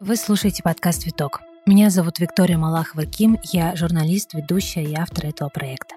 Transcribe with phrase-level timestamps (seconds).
[0.00, 1.42] Вы слушаете подкаст «Виток».
[1.66, 5.94] Меня зовут Виктория Малахова-Ким, я журналист, ведущая и автор этого проекта.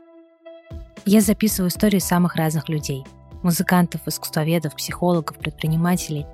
[1.06, 3.06] Я записываю истории самых разных людей–
[3.44, 6.26] музыкантов, искусствоведов, психологов, предпринимателей.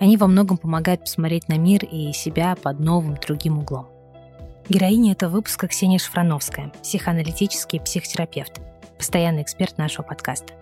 [0.00, 3.88] Они во многом помогают посмотреть на мир и себя под новым, другим углом.
[4.68, 8.60] Героиня этого выпуска Ксения Шфрановская, психоаналитический психотерапевт,
[8.96, 10.54] постоянный эксперт нашего подкаста.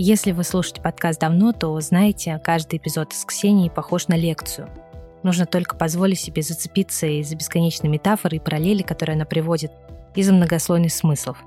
[0.00, 4.70] Если вы слушаете подкаст давно, то знаете, каждый эпизод с Ксенией похож на лекцию–
[5.22, 9.72] Нужно только позволить себе зацепиться из-за бесконечной метафоры и параллели, которые она приводит,
[10.14, 11.42] из-за многослойных смыслов.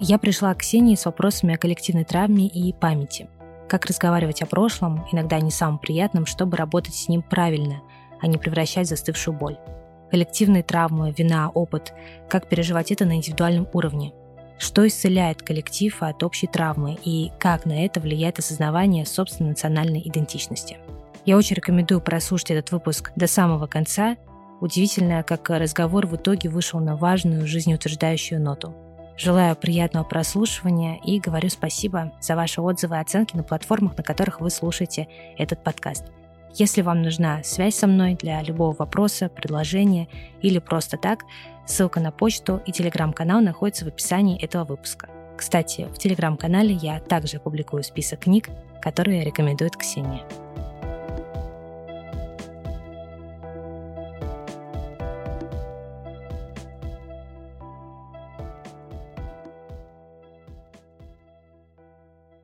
[0.00, 3.28] Я пришла к Ксении с вопросами о коллективной травме и памяти.
[3.68, 7.80] Как разговаривать о прошлом, иногда не самым приятным, чтобы работать с ним правильно,
[8.20, 9.56] а не превращать застывшую боль.
[10.10, 11.94] Коллективные травмы, вина, опыт,
[12.28, 14.12] как переживать это на индивидуальном уровне.
[14.62, 20.78] Что исцеляет коллектив от общей травмы и как на это влияет осознавание собственной национальной идентичности.
[21.24, 24.16] Я очень рекомендую прослушать этот выпуск до самого конца.
[24.60, 28.72] Удивительно, как разговор в итоге вышел на важную жизнеутверждающую ноту.
[29.16, 34.40] Желаю приятного прослушивания и говорю спасибо за ваши отзывы и оценки на платформах, на которых
[34.40, 36.04] вы слушаете этот подкаст.
[36.54, 40.08] Если вам нужна связь со мной для любого вопроса, предложения
[40.42, 41.24] или просто так,
[41.66, 45.08] ссылка на почту и телеграм-канал находится в описании этого выпуска.
[45.38, 48.50] Кстати, в телеграм-канале я также публикую список книг,
[48.82, 50.22] которые рекомендует Ксения.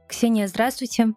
[0.08, 1.12] Ксения, здравствуйте.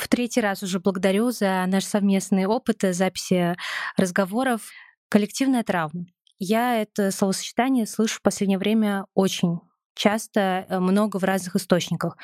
[0.00, 3.54] В третий раз уже благодарю за наш совместный опыт записи
[3.98, 4.70] разговоров.
[5.10, 6.06] Коллективная травма.
[6.38, 9.58] Я это словосочетание слышу в последнее время очень
[9.94, 12.16] часто, э, много в разных источниках.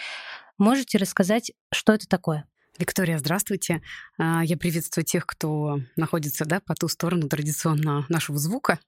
[0.56, 2.46] Можете рассказать, что это такое?
[2.78, 3.82] Виктория, здравствуйте.
[4.16, 8.78] А, я приветствую тех, кто находится да, по ту сторону традиционно нашего звука.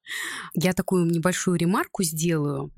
[0.55, 2.73] Я такую небольшую ремарку сделаю.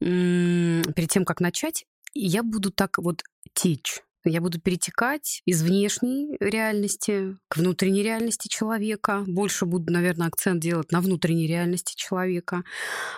[0.00, 1.84] Перед тем, как начать,
[2.14, 3.22] я буду так вот
[3.54, 4.02] течь.
[4.28, 9.22] Я буду перетекать из внешней реальности к внутренней реальности человека.
[9.26, 12.64] Больше буду, наверное, акцент делать на внутренней реальности человека.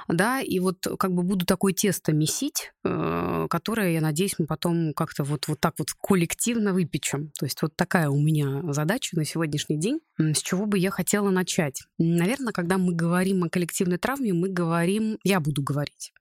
[0.06, 4.92] Да, и вот как бы буду такое тесто месить, э, которое, я надеюсь, мы потом
[4.92, 7.32] как-то вот, вот так вот коллективно выпечем.
[7.38, 10.00] То есть вот такая у меня задача на сегодняшний день.
[10.18, 11.84] С чего бы я хотела начать?
[11.96, 16.12] Наверное, когда мы говорим о коллективной травме, мы говорим, я буду говорить,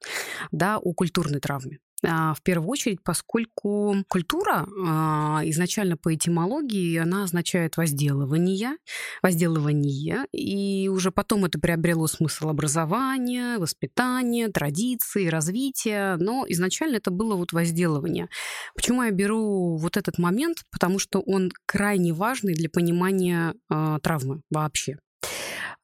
[0.52, 1.80] да, о культурной травме.
[2.04, 8.78] А, в первую очередь, поскольку культура а, изначально по этимологии, она означает возделывание,
[9.24, 17.36] возделывание, и уже потом это приобрело смысл образования, воспитания, традиции, развития, но изначально это было
[17.36, 18.30] вот возделывание.
[18.76, 20.60] Почему я беру вот этот момент?
[20.72, 24.98] Потому что он крайне важный для понимания э, травмы вообще.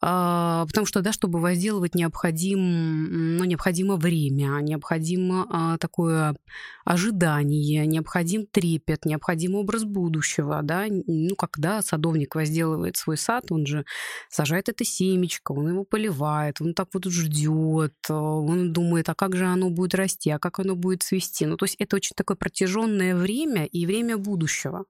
[0.06, 6.36] А, потому что, да, чтобы возделывать необходим, ну, необходимо время, необходимо а, такое
[6.84, 13.86] ожидание, необходим трепет, необходим образ будущего, да, ну, когда садовник возделывает свой сад, он же
[14.30, 19.46] сажает это семечко, он его поливает, он так вот ждет, он думает, а как же
[19.46, 23.16] оно будет расти, а как оно будет цвести, ну, то есть это очень такое протяженное
[23.16, 24.84] время и время будущего.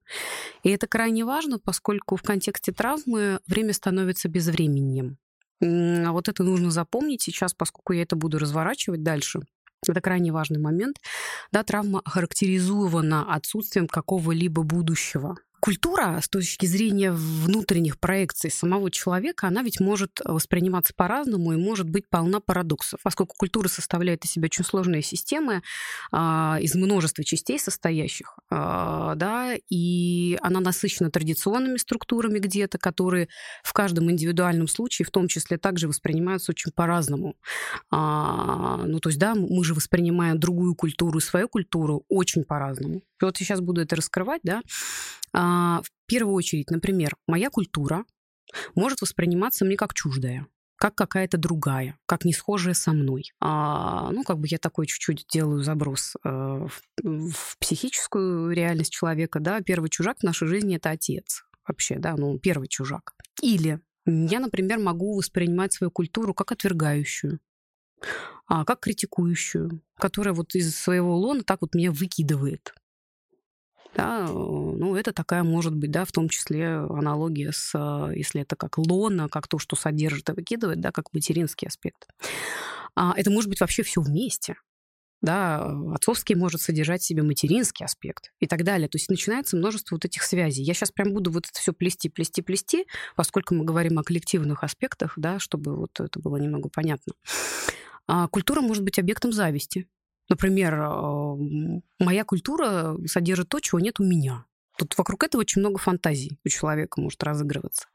[0.63, 5.02] И это крайне важно, поскольку в контексте травмы время становится безвременем.
[5.61, 9.41] А вот это нужно запомнить сейчас, поскольку я это буду разворачивать дальше.
[9.87, 10.97] Это крайне важный момент.
[11.51, 19.63] Да, травма характеризована отсутствием какого-либо будущего культура с точки зрения внутренних проекций самого человека, она
[19.63, 24.65] ведь может восприниматься по-разному и может быть полна парадоксов, поскольку культура составляет из себя очень
[24.65, 25.61] сложные системы
[26.11, 33.29] а, из множества частей состоящих, а, да, и она насыщена традиционными структурами где-то, которые
[33.63, 37.37] в каждом индивидуальном случае в том числе также воспринимаются очень по-разному.
[37.89, 43.01] А, ну, то есть, да, мы же воспринимаем другую культуру свою культуру очень по-разному.
[43.21, 44.61] Вот я сейчас буду это раскрывать, да,
[45.35, 45.52] а,
[45.83, 48.05] в первую очередь, например, моя культура
[48.75, 50.47] может восприниматься мне как чуждая
[50.83, 53.31] как какая-то другая, как не схожая со мной.
[53.39, 59.39] А, ну, как бы я такой чуть-чуть делаю заброс э, в, в психическую реальность человека,
[59.39, 63.13] да, первый чужак в нашей жизни— это отец вообще, да, ну, первый чужак.
[63.41, 67.39] Или я, например, могу воспринимать свою культуру как отвергающую,
[68.47, 72.73] а, как критикующую, которая вот из своего лона так вот меня выкидывает
[73.95, 77.73] да, ну, это такая может быть, да, в том числе аналогия с,
[78.15, 82.07] если это как лона, как то, что содержит и выкидывает, да, как материнский аспект.
[82.95, 84.55] А это может быть вообще все вместе.
[85.23, 88.89] да, отцовский может содержать в себе материнский аспект и так далее.
[88.89, 90.63] То есть начинается множество вот этих связей.
[90.63, 92.85] Я сейчас прям буду вот это все плести, плести, плести,
[93.15, 97.13] поскольку мы говорим о коллективных аспектах, да, чтобы вот это было немного понятно.
[98.05, 99.87] А культура может быть объектом зависти.
[100.29, 101.35] Например, а,
[101.99, 104.45] моя культура содержит то, чего нет у меня.
[104.77, 107.87] Тут вокруг этого очень много фантазий у человека может разыгрываться.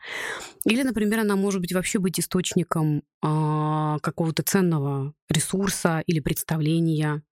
[0.64, 7.22] Или, например, она может быть вообще быть источником э, какого-то ценного ресурса или представления.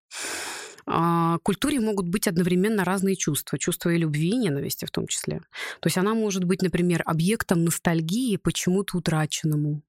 [0.88, 3.56] Э, культуре могут быть одновременно разные чувства.
[3.56, 5.38] Чувства и любви, и ненависти в том числе.
[5.80, 9.82] То есть она может быть, например, объектом ностальгии почему-то утраченному.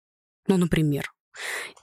[0.48, 1.12] Ну, например,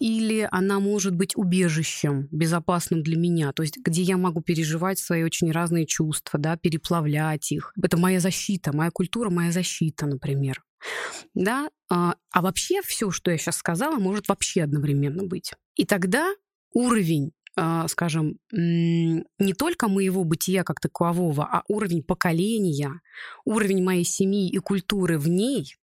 [0.00, 5.22] или она может быть убежищем, безопасным для меня, то есть где я могу переживать свои
[5.22, 7.72] очень разные чувства, да, переплавлять их.
[7.82, 10.62] Это моя защита, моя культура, моя защита, например.
[11.34, 11.70] Да?
[11.88, 15.52] А, а вообще все, что я сейчас сказала, может вообще одновременно быть.
[15.76, 16.34] И тогда
[16.72, 23.00] уровень а, скажем, не только моего бытия как такового, а уровень поколения,
[23.44, 25.76] уровень моей семьи и культуры в ней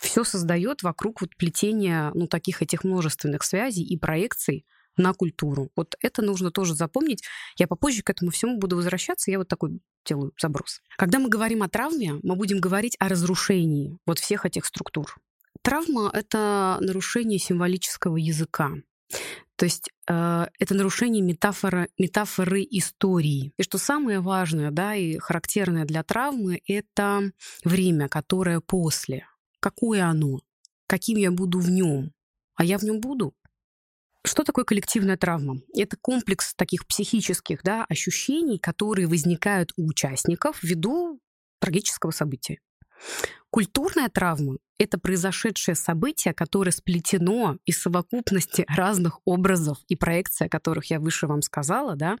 [0.00, 4.64] все создает вокруг вот плетения ну, таких этих множественных связей и проекций
[4.96, 5.70] на культуру.
[5.76, 7.22] Вот это нужно тоже запомнить.
[7.56, 9.30] Я попозже к этому всему буду возвращаться.
[9.30, 10.80] Я вот такой делаю заброс.
[10.96, 15.16] Когда мы говорим о травме, мы будем говорить о разрушении вот всех этих структур.
[15.62, 18.72] Травма— это нарушение символического языка.
[19.56, 23.52] То есть э, это нарушение метафоры, метафоры истории.
[23.56, 27.32] И что самое важное да, и характерное для травмы— это
[27.64, 29.26] время, которое после
[29.60, 30.40] какое оно,
[30.86, 32.12] каким я буду в нем,
[32.54, 33.34] а я в нем буду.
[34.24, 35.60] Что такое коллективная травма?
[35.74, 41.20] Это комплекс таких психических да, ощущений, которые возникают у участников ввиду
[41.60, 42.58] трагического события.
[43.50, 50.90] Культурная травма— это произошедшее событие, которое сплетено из совокупности разных образов и проекций, о которых
[50.90, 52.18] я выше вам сказала, да,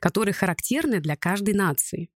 [0.00, 2.10] которые характерны для каждой нации,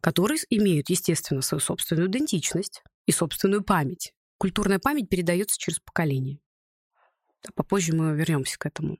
[0.00, 4.14] которые имеют, естественно, свою собственную идентичность, и собственную память.
[4.38, 6.40] Культурная память передается через поколение.
[7.54, 8.98] Попозже мы вернемся к этому.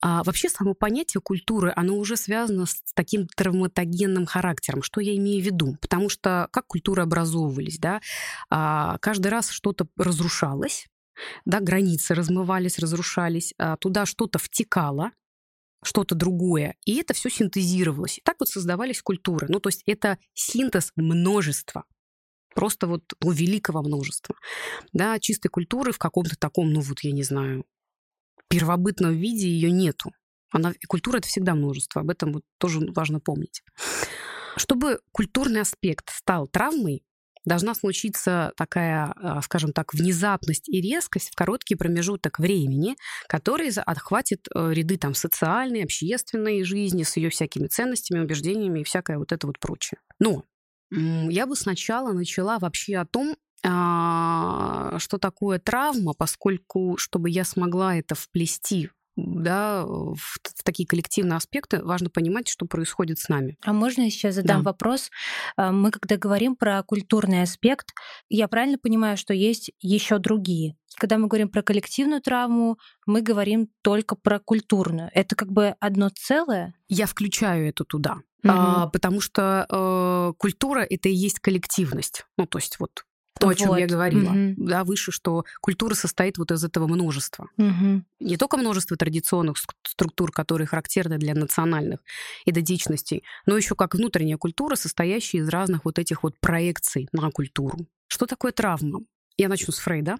[0.00, 4.82] А вообще само понятие культуры, оно уже связано с таким травматогенным характером.
[4.82, 5.78] Что я имею в виду?
[5.80, 8.02] Потому что как культуры образовывались, да?
[8.50, 10.88] А, каждый раз что-то разрушалось,
[11.46, 15.12] да, границы размывались, разрушались, а туда что-то втекало,
[15.82, 18.18] что-то другое, и это все синтезировалось.
[18.18, 19.46] И так вот создавались культуры.
[19.48, 21.84] Ну, то есть это синтез множества
[22.54, 24.34] просто вот у великого множества.
[24.92, 27.64] Да, чистой культуры в каком-то таком, ну вот я не знаю,
[28.48, 30.12] первобытном виде ее нету.
[30.52, 33.62] Она, культура— это всегда множество, об этом вот тоже важно помнить.
[34.56, 37.02] Чтобы культурный аспект стал травмой,
[37.44, 42.96] должна случиться такая, а, скажем так, внезапность и резкость в короткий промежуток времени,
[43.26, 49.18] который отхватит э, ряды там социальной, общественной жизни с ее всякими ценностями, убеждениями и всякое
[49.18, 49.98] вот это вот прочее.
[50.20, 50.44] Но
[50.94, 53.36] я бы сначала начала вообще о том,
[53.66, 61.36] а, что такое травма, поскольку, чтобы я смогла это вплести да, в, в такие коллективные
[61.36, 63.56] аспекты, важно понимать, что происходит с нами.
[63.64, 64.70] А можно я сейчас задам да.
[64.70, 65.10] вопрос?
[65.56, 67.92] А, мы, когда говорим про культурный аспект,
[68.28, 70.76] я правильно понимаю, что есть еще другие?
[70.96, 75.10] Когда мы говорим про коллективную травму, мы говорим только про культурную.
[75.12, 76.74] Это как бы одно целое?
[76.88, 78.18] Я включаю это туда.
[78.44, 78.52] Угу.
[78.52, 82.26] А, потому что э, культура это и есть коллективность.
[82.36, 83.04] Ну, то есть вот
[83.40, 83.78] то, о чем вот.
[83.78, 84.54] я говорила, угу.
[84.58, 87.48] да, выше, что культура состоит вот из этого множества.
[87.56, 88.04] Угу.
[88.20, 92.00] Не только множество традиционных структур, которые характерны для национальных
[92.44, 97.78] идентичностей, но еще как внутренняя культура, состоящая из разных вот этих вот проекций на культуру.
[98.06, 99.00] Что такое травма?
[99.36, 100.16] Я начну с Фрейда,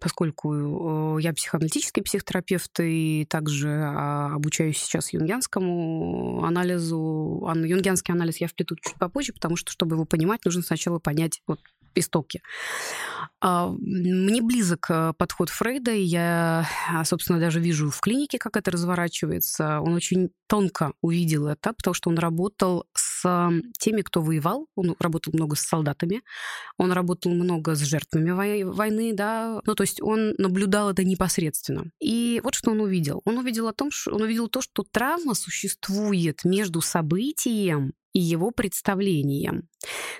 [0.00, 7.46] поскольку э, я психоаналитический психотерапевт и также а, обучаюсь сейчас юнгианскому анализу.
[7.48, 11.40] А юнгианский анализ я вплету чуть попозже, потому что, чтобы его понимать, нужно сначала понять
[11.46, 11.60] вот
[11.94, 12.42] истоки.
[13.40, 16.68] А, мне близок э, подход Фрейда, и я,
[17.04, 19.80] собственно, даже вижу в клинике, как это разворачивается.
[19.80, 22.86] Он очень тонко увидел это, потому что он работал
[23.16, 24.68] с теми, кто воевал.
[24.74, 26.22] Он работал много с солдатами,
[26.76, 29.60] он работал много с жертвами войны, да.
[29.64, 31.90] Ну, то есть он наблюдал это непосредственно.
[32.00, 33.22] И вот что он увидел.
[33.24, 38.50] Он увидел о том, что он увидел то, что травма существует между событием и его
[38.50, 39.68] представлением.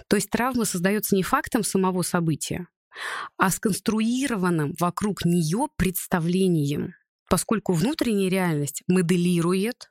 [0.09, 2.69] То есть травма создается не фактом самого события,
[3.37, 6.95] а сконструированным вокруг нее представлением,
[7.29, 9.91] поскольку внутренняя реальность моделирует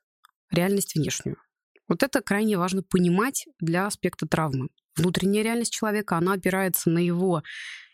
[0.52, 1.38] реальность внешнюю.
[1.88, 4.70] Вот это крайне важно понимать для аспекта травмы.
[4.96, 7.44] Внутренняя реальность человека, она опирается на его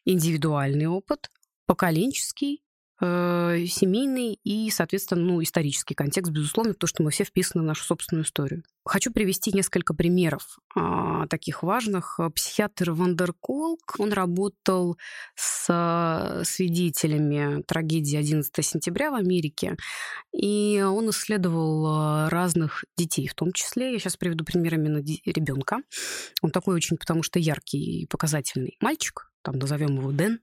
[0.05, 1.29] индивидуальный опыт,
[1.65, 2.63] поколенческий
[3.01, 7.83] э, семейный и, соответственно, ну, исторический контекст, безусловно, потому что мы все вписаны в нашу
[7.83, 8.63] собственную историю.
[8.83, 12.19] Хочу привести несколько примеров а, таких важных.
[12.35, 14.97] Психиатр Вандерколк, он работал
[15.35, 19.77] с свидетелями трагедии 11 сентября в Америке,
[20.33, 25.77] и он исследовал а, разных детей, в том числе, я сейчас приведу пример именно ребенка.
[26.41, 30.39] Он такой очень, потому что яркий и показательный мальчик, там назовем его Дэн.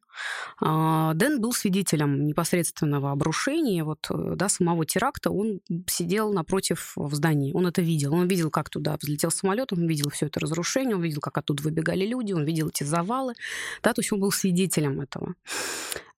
[0.60, 5.30] А, Дэн был свидетелем непосредственного обрушения, вот, э, да, самого теракта.
[5.30, 8.14] Он сидел напротив в здании, он это видел.
[8.14, 11.62] Он видел, как туда взлетел самолет, он видел все это разрушение, он видел, как оттуда
[11.62, 13.34] выбегали люди, он видел эти завалы,
[13.82, 15.34] да, то есть он был свидетелем этого.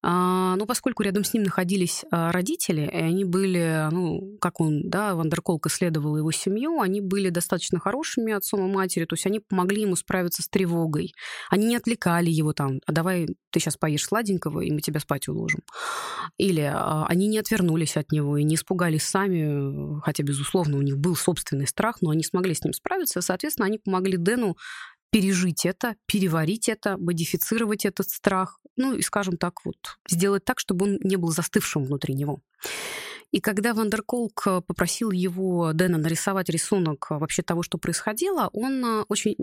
[0.02, 4.88] А, но поскольку рядом с ним находились а, родители, и они были, ну, как он,
[4.88, 9.40] да, Вандерколк исследовал его семью, они были достаточно хорошими отцом и матерью, то есть они
[9.40, 11.12] помогли ему справиться с тревогой.
[11.50, 15.28] Они не отвлекали его там, а давай ты сейчас поешь сладенького, и мы тебя спать
[15.28, 15.60] уложим.
[16.38, 20.96] Или а, они не отвернулись от него и не испугались сами, хотя, безусловно, у них
[20.96, 23.20] был собственный страх, но они смогли с ним справиться.
[23.20, 24.56] Соответственно, они помогли Дэну
[25.10, 29.76] пережить это, переварить это, модифицировать этот страх, ну и, скажем так, вот
[30.08, 32.40] сделать так, чтобы он не был застывшим внутри него.
[33.30, 38.84] И когда Вандерколк э, попросил его, Дэна, нарисовать рисунок э, вообще того, что происходило, он
[38.84, 39.36] э, очень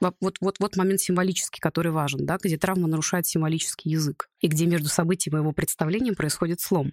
[0.00, 4.66] вот, вот, вот момент символический, который важен, да, где травма нарушает символический язык, и где
[4.66, 6.92] между событием и его представлением происходит слом.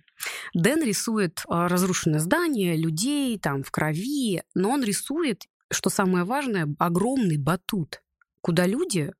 [0.53, 7.38] Дэн рисует разрушенное здание, людей там в крови, но он рисует, что самое важное, огромный
[7.38, 8.01] батут,
[8.41, 9.12] куда люди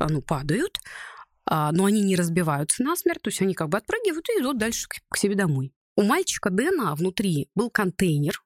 [0.00, 0.78] ну, падают,
[1.46, 4.88] а, но они не разбиваются насмерть, то есть они как бы отпрыгивают и идут дальше
[5.08, 5.72] к себе домой.
[5.96, 8.40] У мальчика Дэна внутри был контейнер,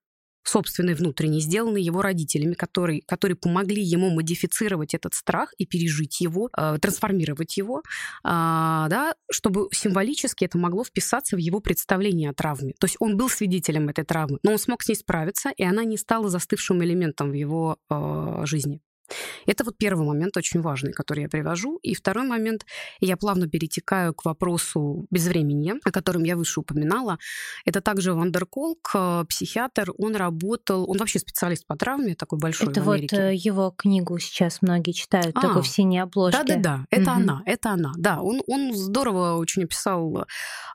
[0.48, 6.48] собственный внутренний, сделанный его родителями, которые, которые помогли ему модифицировать этот страх и пережить его,
[6.56, 7.82] э, трансформировать его, э,
[8.24, 12.72] да, чтобы символически это могло вписаться в его представление о травме.
[12.80, 15.84] То есть он был свидетелем этой травмы, но он смог с ней справиться, и она
[15.84, 18.80] не стала застывшим элементом в его э, жизни.
[19.46, 21.78] Это вот первый момент очень важный, который я привожу.
[21.82, 22.66] И второй момент,
[23.00, 27.18] я плавно перетекаю к вопросу безвременья, о котором я выше упоминала.
[27.64, 32.82] Это также Вандерколк, э, психиатр, он работал, он вообще специалист по травме, такой большой Это
[32.82, 33.16] в Америке.
[33.16, 36.38] вот э, его книгу сейчас многие читают, а, такой в синей обложке.
[36.44, 37.20] Да-да-да, это угу.
[37.20, 37.92] она, это она.
[37.96, 40.26] Да, он, он здорово очень описал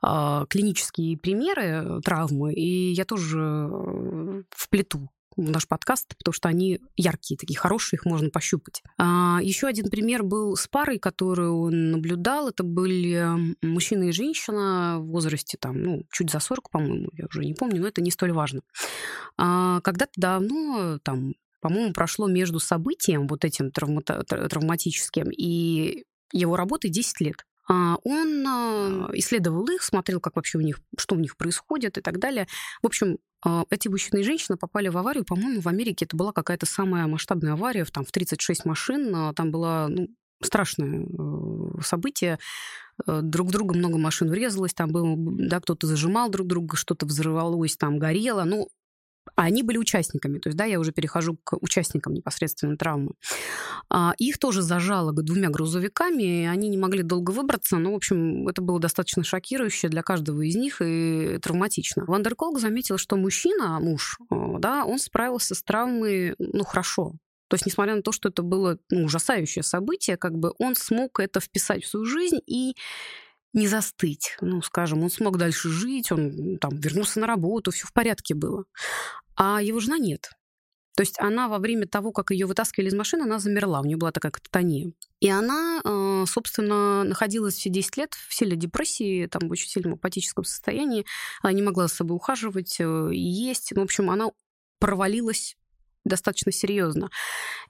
[0.05, 6.79] э, клинические примеры травмы, и я тоже э, вплету в наш подкаст, потому что они
[6.95, 8.83] яркие, такие хорошие, их можно пощупать.
[8.97, 12.49] А, еще один пример был с парой, которую он наблюдал.
[12.49, 17.43] Это были мужчина и женщина в возрасте там, ну, чуть за 40, по-моему, я уже
[17.45, 18.61] не помню, но это не столь важно.
[19.37, 26.89] А, когда-то давно, там, по-моему, прошло между событием вот этим травмата- травматическим и его работой
[26.89, 27.45] 10 лет.
[27.67, 32.01] А, он а, исследовал их, смотрел, как вообще у них, что у них происходит и
[32.01, 32.47] так далее.
[32.81, 36.31] В общем, а, эти мужчина и женщина попали в аварию, по-моему, в Америке это была
[36.31, 40.07] какая-то самая масштабная авария, там в 36 машин, там было ну,
[40.41, 42.39] страшное э, событие.
[43.05, 47.77] Э, друг друга много машин врезалось, там был, да, кто-то зажимал друг друга, что-то взрывалось,
[47.77, 48.43] там горело.
[48.43, 48.69] Ну,
[49.35, 53.13] а они были участниками, то есть, да, я уже перехожу к участникам непосредственно травмы.
[53.89, 58.47] А, их тоже зажало двумя грузовиками, и они не могли долго выбраться, но, в общем,
[58.47, 62.05] это было достаточно шокирующе для каждого из них и травматично.
[62.05, 67.13] Вандерколк заметил, что мужчина, муж, э, да, он справился с травмой, ну, хорошо,
[67.53, 71.19] то есть, несмотря на то, что это было ну, ужасающее событие, как бы он смог
[71.19, 72.75] это вписать в свою жизнь и
[73.53, 74.35] не застыть.
[74.41, 78.65] Ну, скажем, он смог дальше жить, он там вернулся на работу, все в порядке было.
[79.35, 80.31] А его жена нет.
[80.95, 83.97] То есть она во время того, как ее вытаскивали из машины, она замерла, у нее
[83.97, 84.93] была такая кататония.
[85.19, 89.93] И она, э, собственно, находилась все 10 лет в силе депрессии, там в очень сильном
[89.93, 91.05] апатическом состоянии,
[91.41, 93.71] она не могла за собой ухаживать, э, есть.
[93.73, 94.27] Ну, в общем, она
[94.79, 95.55] провалилась
[96.05, 97.09] достаточно серьезно.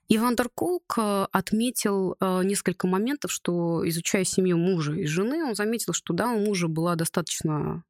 [0.07, 5.93] И Вандерколк э, отметил э, несколько моментов, что, изучая семью мужа и жены, он заметил,
[5.93, 7.83] что да, у мужа была достаточно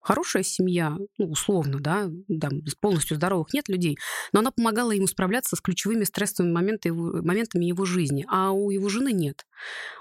[0.00, 2.48] хорошая семья, ну, условно, да, да,
[2.80, 3.98] полностью здоровых нет людей,
[4.32, 8.88] но она помогала ему справляться с ключевыми стрессовыми моментами, моментами его жизни, а у его
[8.88, 9.46] жены нет.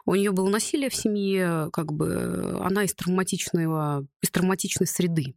[0.05, 5.35] У нее было насилие в семье, как бы она из травматичного, из травматичной среды.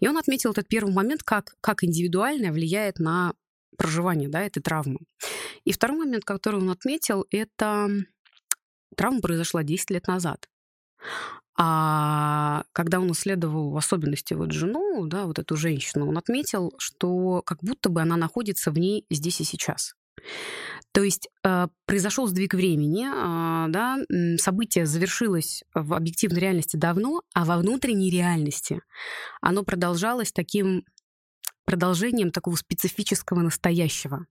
[0.00, 3.32] И он отметил этот первый момент, как, как индивидуальное влияет на
[3.76, 5.00] проживания да, этой травмы.
[5.64, 7.88] И второй момент, который он отметил, это
[8.96, 10.48] травма произошла 10 лет назад.
[11.58, 17.42] А когда он исследовал в особенности вот жену, да, вот эту женщину, он отметил, что
[17.42, 19.94] как будто бы она находится в ней здесь и сейчас.
[20.92, 23.98] То есть э, произошел сдвиг времени, э, да,
[24.38, 28.82] событие завершилось в объективной реальности давно, а во внутренней реальности
[29.40, 30.84] оно продолжалось таким
[31.64, 34.26] продолжением такого специфического настоящего.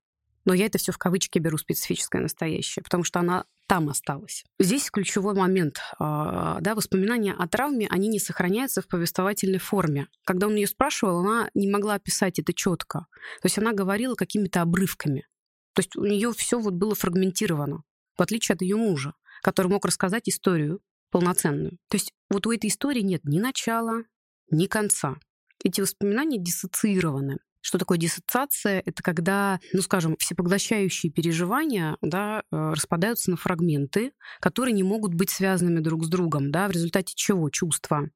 [0.45, 4.43] Но я это все в кавычки беру специфическое настоящее, потому что она там осталась.
[4.59, 5.79] Здесь ключевой момент.
[5.99, 10.07] А, да, воспоминания о травме, они не сохраняются в повествовательной форме.
[10.25, 13.05] Когда он ее спрашивал, она не могла описать это четко.
[13.41, 15.27] То есть она говорила какими-то обрывками.
[15.73, 17.83] То есть у нее все вот было фрагментировано,
[18.17, 21.77] в отличие от ее мужа, который мог рассказать историю полноценную.
[21.87, 24.03] То есть вот у этой истории нет ни начала,
[24.49, 25.17] ни конца.
[25.63, 27.37] Эти воспоминания диссоциированы.
[27.61, 28.81] Что такое диссоциация?
[28.85, 35.29] Это когда, ну, скажем, всепоглощающие переживания да, э, распадаются на фрагменты, которые не могут быть
[35.29, 38.09] связанными друг с другом, да, в результате чего чувства,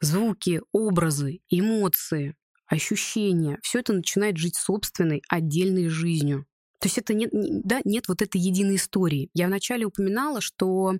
[0.00, 6.46] звуки, образы, эмоции, ощущения, все это начинает жить собственной отдельной жизнью.
[6.80, 9.30] То есть это нет, да, нет вот этой единой истории.
[9.34, 10.94] Я вначале упоминала, что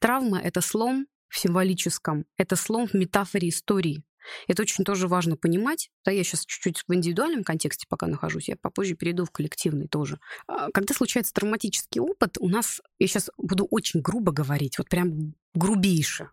[0.00, 4.04] травма— это слом в символическом, это слом в метафоре истории.
[4.48, 5.90] Это очень тоже важно понимать.
[6.04, 10.18] Да, я сейчас чуть-чуть в индивидуальном контексте пока нахожусь, я попозже перейду в коллективный тоже.
[10.46, 15.34] А, когда случается травматический опыт, у нас, я сейчас буду очень грубо говорить, вот прям
[15.54, 16.30] грубейше,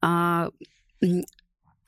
[0.00, 0.50] а,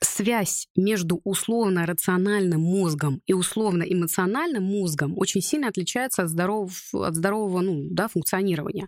[0.03, 7.87] связь между условно-рациональным мозгом и условно-эмоциональным мозгом очень сильно отличается от, здоров, от здорового ну,
[7.91, 8.87] да, функционирования.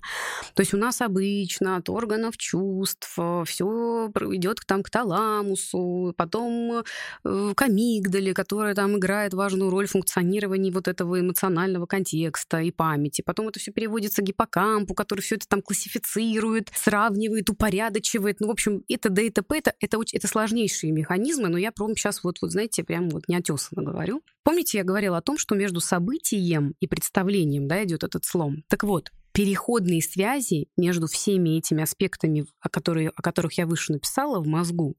[0.56, 6.84] То есть у нас обычно от органов чувств э, все идет там к таламусу, потом
[7.24, 12.72] э, к амигдале, которая там играет важную роль в функционировании вот этого эмоционального контекста и
[12.72, 13.22] памяти.
[13.22, 18.40] Потом это все переводится к гиппокампу, который все это там классифицирует, сравнивает, упорядочивает.
[18.40, 19.28] Ну, в общем, и т.д.
[19.28, 19.58] и т.п.
[19.58, 23.84] Это, это, это сложнейшие механизмы, но я прям сейчас вот, вот знаете, прям вот неотесанно
[23.84, 24.22] говорю.
[24.44, 28.64] Помните, я говорила о том, что между событием и представлением да, идет этот слом?
[28.70, 34.40] Так вот, переходные связи между всеми этими аспектами, о, которые, о которых я выше написала
[34.40, 34.96] в мозгу,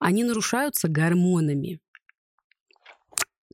[0.00, 1.80] они нарушаются гормонами.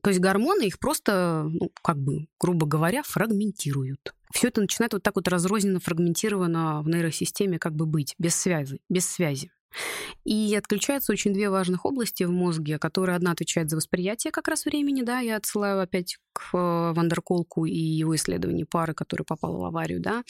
[0.01, 4.13] То есть гормоны их просто, ну, как бы, грубо говоря, фрагментируют.
[4.33, 8.81] Все это начинает вот так вот разрозненно, фрагментировано в нейросистеме как бы быть, без связи,
[8.89, 9.51] без связи.
[10.23, 14.65] И отключаются очень две важных области в мозге, которые одна отвечает за восприятие как раз
[14.65, 19.63] времени, да, я отсылаю опять к э, Вандерколку и его исследованию пары, которая попала в
[19.65, 20.23] аварию, да,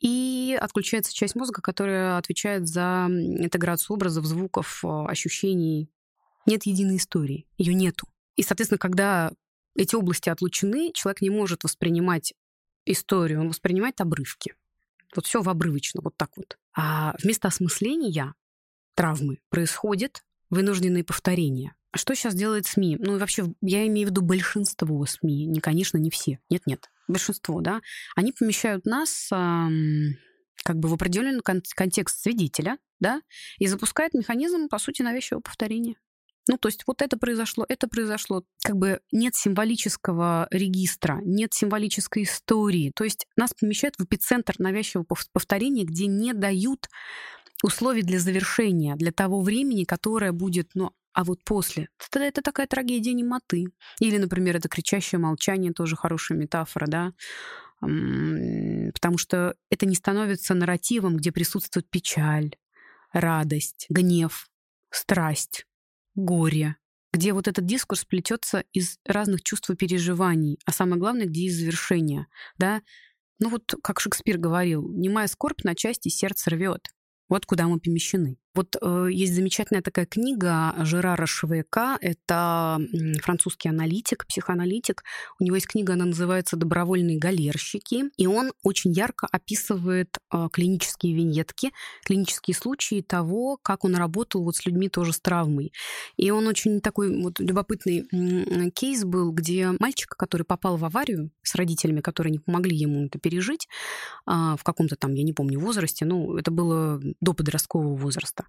[0.00, 5.90] и отключается часть мозга, которая отвечает за интеграцию образов, звуков, э, ощущений.
[6.46, 8.08] Нет единой истории, ее нету.
[8.36, 9.32] И, соответственно, когда
[9.76, 12.34] эти области отлучены, человек не может воспринимать
[12.84, 14.54] историю, он воспринимает обрывки.
[15.14, 16.58] Вот все в обрывочно, вот так вот.
[16.74, 18.34] А вместо осмысления
[18.94, 21.74] травмы происходит вынужденные повторения.
[21.92, 22.96] А что сейчас делает СМИ?
[23.00, 26.38] Ну, вообще, я имею в виду большинство СМИ, не, конечно, не все.
[26.48, 27.82] Нет-нет, большинство, да.
[28.16, 30.16] Они помещают нас эм,
[30.64, 33.20] как бы в определенный кон- контекст свидетеля, да,
[33.58, 35.96] и запускают механизм, по сути, навязчивого повторения.
[36.48, 38.42] Ну, то есть вот это произошло, это произошло.
[38.64, 42.90] Как бы нет символического регистра, нет символической истории.
[42.96, 46.88] То есть нас помещают в эпицентр навязчивого повторения, где не дают
[47.62, 51.88] условий для завершения, для того времени, которое будет, ну, а вот после.
[52.10, 53.66] Тогда это такая трагедия немоты.
[54.00, 57.12] Или, например, это кричащее молчание, тоже хорошая метафора, да,
[57.80, 62.54] потому что это не становится нарративом, где присутствует печаль,
[63.12, 64.48] радость, гнев,
[64.90, 65.66] страсть,
[66.14, 66.76] горе,
[67.12, 71.58] где вот этот дискурс плетется из разных чувств и переживаний, а самое главное, где из
[71.58, 72.82] завершения, да.
[73.40, 76.88] Ну вот, как Шекспир говорил, немая скорбь на части сердце рвет.
[77.32, 78.36] Вот куда мы помещены.
[78.54, 81.96] Вот э, есть замечательная такая книга Жерара Швейка.
[82.00, 82.78] Это
[83.22, 85.04] французский аналитик, психоаналитик.
[85.38, 88.04] У него есть книга, она называется «Добровольные галерщики».
[88.18, 91.70] И он очень ярко описывает э, клинические виньетки,
[92.04, 95.72] клинические случаи того, как он работал вот с людьми тоже с травмой.
[96.16, 98.06] И он очень такой вот любопытный
[98.70, 103.18] кейс был, где мальчик, который попал в аварию с родителями, которые не помогли ему это
[103.18, 103.66] пережить,
[104.26, 108.41] э, в каком-то там, я не помню, возрасте, ну, это было до подросткового возраста.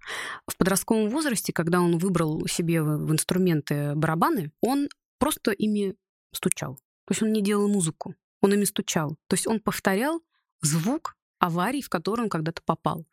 [0.46, 5.94] В подростковом возрасте, когда он выбрал себе в инструменты барабаны, он просто ими
[6.32, 6.76] стучал.
[7.06, 9.16] То есть он не делал музыку, он ими стучал.
[9.28, 10.20] То есть он повторял
[10.62, 13.06] звук аварии, в которую он когда-то попал.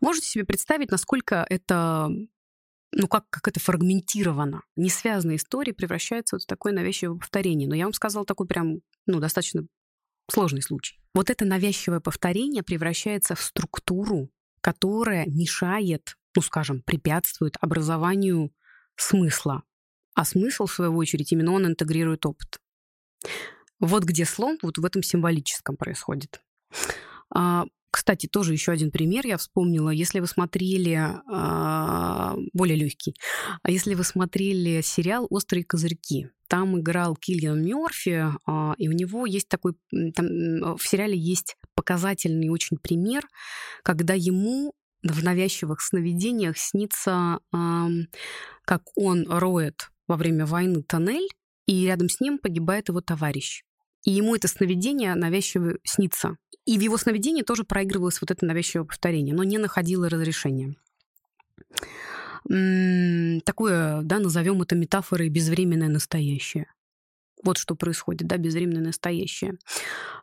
[0.00, 2.10] Можете себе представить, насколько это
[2.92, 4.62] ну, как, как это фрагментировано.
[4.76, 7.68] Несвязанные истории превращаются вот в такое навязчивое повторение.
[7.68, 9.66] Но я вам сказала такой прям, ну, достаточно
[10.30, 10.98] сложный случай.
[11.14, 18.52] Вот это навязчивое повторение превращается в структуру, которая мешает, ну, скажем, препятствует образованию
[18.96, 19.62] смысла.
[20.14, 22.60] А смысл, в свою очередь, именно он интегрирует опыт.
[23.78, 26.42] Вот где слом, вот в этом символическом происходит.
[27.34, 29.90] А, кстати, тоже еще один пример я вспомнила.
[29.90, 30.94] Если вы смотрели
[31.26, 33.14] а, более легкий,
[33.62, 38.26] а если вы смотрели сериал Острые козырьки, там играл Киллиан Мерфи,
[38.76, 39.74] и у него есть такой
[40.16, 43.24] там, в сериале есть показательный очень пример,
[43.84, 47.38] когда ему в навязчивых сновидениях снится,
[48.64, 51.28] как он роет во время войны тоннель,
[51.66, 53.62] и рядом с ним погибает его товарищ.
[54.04, 56.36] И ему это сновидение навязчиво снится.
[56.64, 60.74] И в его сновидении тоже проигрывалось вот это навязчивое повторение, но не находило разрешения.
[62.44, 66.66] Такое, да, назовем это метафорой безвременное настоящее.
[67.42, 69.58] Вот что происходит, да, безвременное настоящее.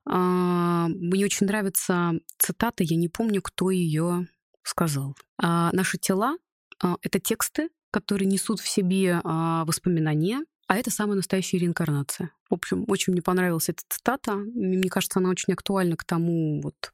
[0.05, 4.27] А, мне очень нравится цитата, я не помню, кто ее
[4.67, 5.15] сказал.
[5.41, 6.37] А, Наши тела
[6.81, 12.31] а,— это тексты, которые несут в себе воспоминания, а это самая настоящая реинкарнация.
[12.49, 14.35] В общем, очень мне понравилась эта цитата.
[14.35, 16.91] Мне кажется, она очень актуальна к тому, вот,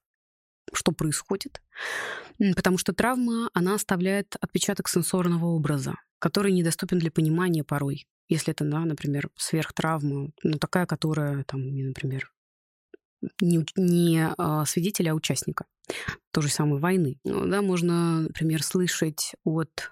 [0.71, 1.61] что происходит.
[2.55, 8.05] Потому что травма, она оставляет отпечаток сенсорного образа, который недоступен для понимания порой.
[8.29, 12.31] Если это, да, например, сверхтравма, ну, такая, которая, там, например,
[13.41, 15.65] не, не а, свидетеля, а участника
[16.31, 17.19] той же самой войны.
[17.23, 19.91] Ну, да, можно, например, слышать от,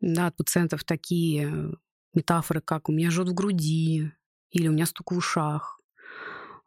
[0.00, 1.74] да, от пациентов такие
[2.14, 4.12] метафоры, как «у меня жжет в груди»
[4.50, 5.80] или «у меня стук в ушах».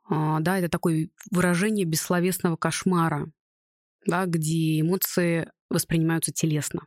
[0.10, 3.32] А, да, это такое выражение бессловесного кошмара,
[4.06, 6.86] да, где эмоции воспринимаются телесно.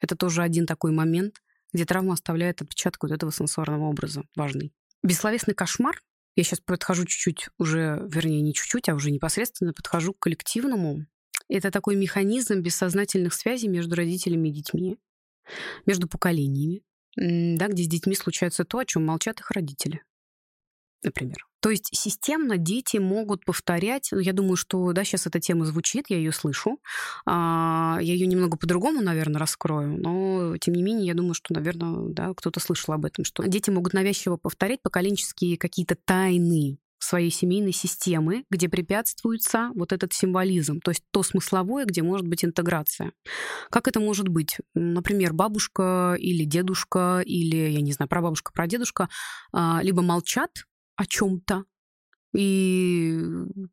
[0.00, 1.40] Это тоже один такой момент,
[1.72, 4.72] где травма оставляет отпечаток вот этого сенсорного образа важный.
[5.02, 6.00] Бессловесный кошмар,
[6.38, 11.04] я сейчас подхожу чуть-чуть уже, вернее, не чуть-чуть, а уже непосредственно подхожу к коллективному.
[11.48, 14.98] Это такой механизм бессознательных связей между родителями и детьми,
[15.84, 16.84] между поколениями,
[17.16, 20.04] да, где с детьми случается то, о чем молчат их родители,
[21.02, 21.47] например.
[21.60, 26.06] То есть системно дети могут повторять, ну, я думаю, что, да, сейчас эта тема звучит,
[26.08, 26.78] я ее слышу,
[27.26, 32.12] а, я ее немного по-другому, наверное, раскрою, но, тем не менее, я думаю, что, наверное,
[32.12, 37.72] да, кто-то слышал об этом, что дети могут навязчиво повторять поколенческие какие-то тайны своей семейной
[37.72, 43.12] системы, где препятствуется вот этот символизм, то есть то смысловое, где может быть интеграция.
[43.70, 44.56] Как это может быть?
[44.74, 49.08] Например, бабушка или дедушка, или, я не знаю, прабабушка, прадедушка,
[49.52, 50.50] а, либо молчат
[50.98, 51.64] о чем-то,
[52.34, 53.18] и,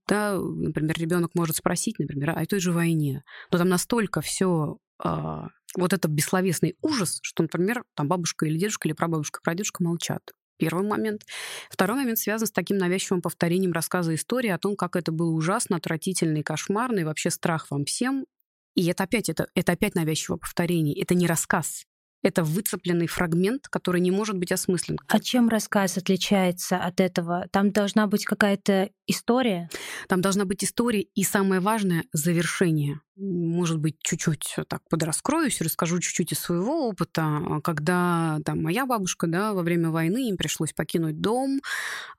[0.08, 5.50] да, например, ребенок может спросить, например, о той же войне, но там настолько все а,
[5.76, 10.22] вот это бессловесный ужас, что, например, там бабушка или дедушка или прабабушка, прадедушка молчат.
[10.58, 11.24] Первый момент.
[11.70, 15.76] Второй момент связан с таким навязчивым повторением рассказа истории о том, как это было ужасно,
[15.76, 18.26] отвратительно и кошмарно, и вообще страх вам всем.
[18.74, 20.98] И это опять, это, это опять навязчивое повторение.
[21.02, 21.86] Это не рассказ.
[22.26, 24.98] Это выцепленный фрагмент, который не может быть осмыслен.
[25.08, 27.46] А чем рассказ отличается от этого?
[27.52, 29.70] Там должна быть какая-то история?
[30.08, 33.00] Там должна быть история и, самое важное, завершение.
[33.16, 37.62] Может быть, чуть-чуть так подраскроюсь, расскажу чуть-чуть из своего опыта.
[37.64, 41.62] Когда там моя бабушка, да, во время войны им пришлось покинуть дом,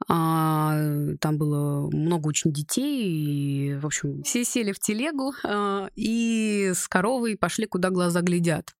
[0.07, 0.79] а,
[1.21, 6.87] там было много очень детей, и, в общем, все сели в телегу а, и с
[6.87, 8.73] коровой пошли, куда глаза глядят.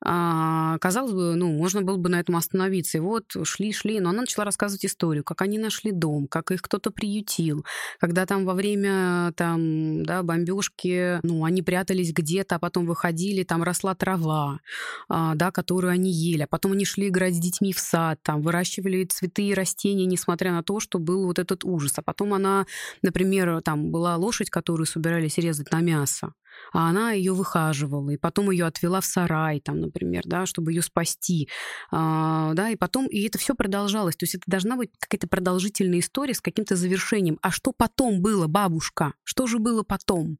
[0.00, 2.98] А, казалось бы, ну, можно было бы на этом остановиться.
[2.98, 6.62] И вот шли, шли, но она начала рассказывать историю, как они нашли дом, как их
[6.62, 7.64] кто-то приютил,
[7.98, 13.62] когда там во время там, да, бомбежки, ну, они прятались где-то, а потом выходили, там
[13.62, 14.60] росла трава,
[15.08, 18.42] а, да, которую они ели, а потом они шли играть с детьми в сад, там
[18.42, 21.92] выращивали цветы и растения, несмотря на то, что был вот этот ужас.
[21.96, 22.66] А потом она,
[23.02, 26.34] например, там была лошадь, которую собирались резать на мясо
[26.72, 30.82] а она ее выхаживала, и потом ее отвела в сарай, там, например, да, чтобы ее
[30.82, 31.48] спасти,
[31.90, 36.00] а, да, и потом, и это все продолжалось, то есть это должна быть какая-то продолжительная
[36.00, 37.38] история с каким-то завершением.
[37.42, 39.14] А что потом было, бабушка?
[39.24, 40.38] Что же было потом?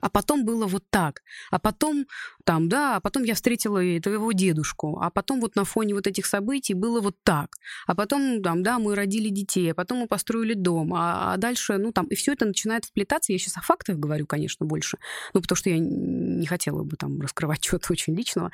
[0.00, 1.22] А потом было вот так.
[1.50, 2.06] А потом,
[2.44, 4.98] там, да, а потом я встретила твоего дедушку.
[5.00, 7.48] А потом вот на фоне вот этих событий было вот так.
[7.86, 9.72] А потом, там, да, мы родили детей.
[9.72, 10.94] А потом мы построили дом.
[10.94, 13.32] А, а дальше, ну, там, и все это начинает вплетаться.
[13.32, 14.98] Я сейчас о фактах говорю, конечно, больше.
[15.34, 18.50] Ну, потому что я не хотела бы там раскрывать чего-то очень личного.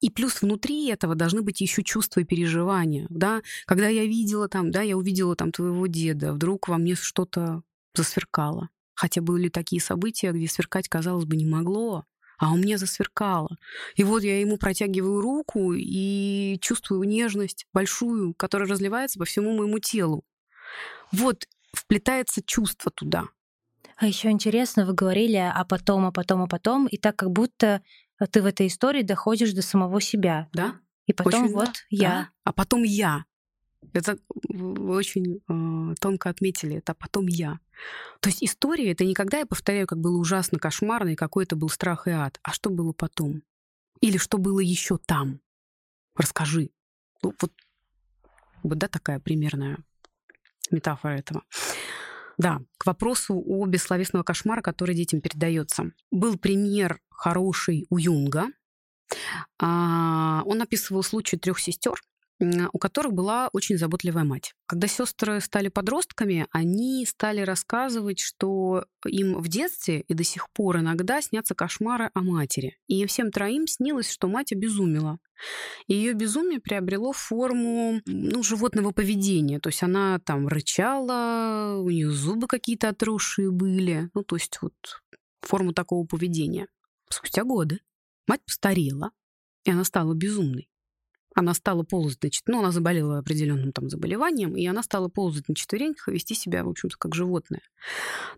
[0.00, 3.42] И плюс внутри этого должны быть еще чувства и переживания, да.
[3.66, 7.62] Когда я видела там, да, я увидела там твоего деда, вдруг во мне что-то
[7.94, 12.04] засверкало Хотя были такие события, где сверкать, казалось бы, не могло,
[12.38, 13.56] а у меня засверкало.
[13.94, 19.78] И вот я ему протягиваю руку и чувствую нежность большую, которая разливается по всему моему
[19.78, 20.24] телу.
[21.12, 23.28] Вот вплетается чувство туда.
[23.98, 27.82] А еще интересно, вы говорили а потом, а потом, а потом, и так как будто
[28.30, 30.48] ты в этой истории доходишь до самого себя.
[30.52, 30.76] Да.
[31.06, 31.72] И потом Очень, вот да.
[31.90, 32.08] я.
[32.08, 32.28] Да.
[32.44, 33.24] А потом я.
[33.92, 36.76] Это вы очень э, тонко отметили.
[36.76, 37.60] Это потом я.
[38.20, 41.56] То есть история это не когда я повторяю, как было ужасно, кошмарно, и какой это
[41.56, 43.42] был страх и ад, а что было потом.
[44.00, 45.40] Или что было еще там.
[46.14, 46.70] Расскажи.
[47.22, 47.52] Ну, вот,
[48.62, 49.78] вот, да, такая примерная
[50.70, 51.44] метафора этого.
[52.38, 55.92] Да, к вопросу о бессловесного кошмара, который детям передается.
[56.10, 58.48] Был пример хороший у Юнга.
[59.58, 62.02] А, он описывал случай трех сестер,
[62.38, 64.54] у которых была очень заботливая мать.
[64.66, 70.78] Когда сестры стали подростками, они стали рассказывать, что им в детстве и до сих пор
[70.78, 72.78] иногда снятся кошмары о матери.
[72.88, 75.18] И всем троим снилось, что мать обезумела.
[75.86, 79.58] Ее безумие приобрело форму ну, животного поведения.
[79.58, 84.10] То есть она там рычала, у нее зубы какие-то отросшие были.
[84.14, 84.74] Ну, то есть вот
[85.40, 86.68] форму такого поведения.
[87.08, 87.80] Спустя годы
[88.26, 89.12] мать постарела,
[89.64, 90.68] и она стала безумной
[91.36, 95.54] она стала ползать, значит, ну, она заболела определенным там заболеванием, и она стала ползать на
[95.54, 97.60] четвереньках и вести себя, в общем-то, как животное.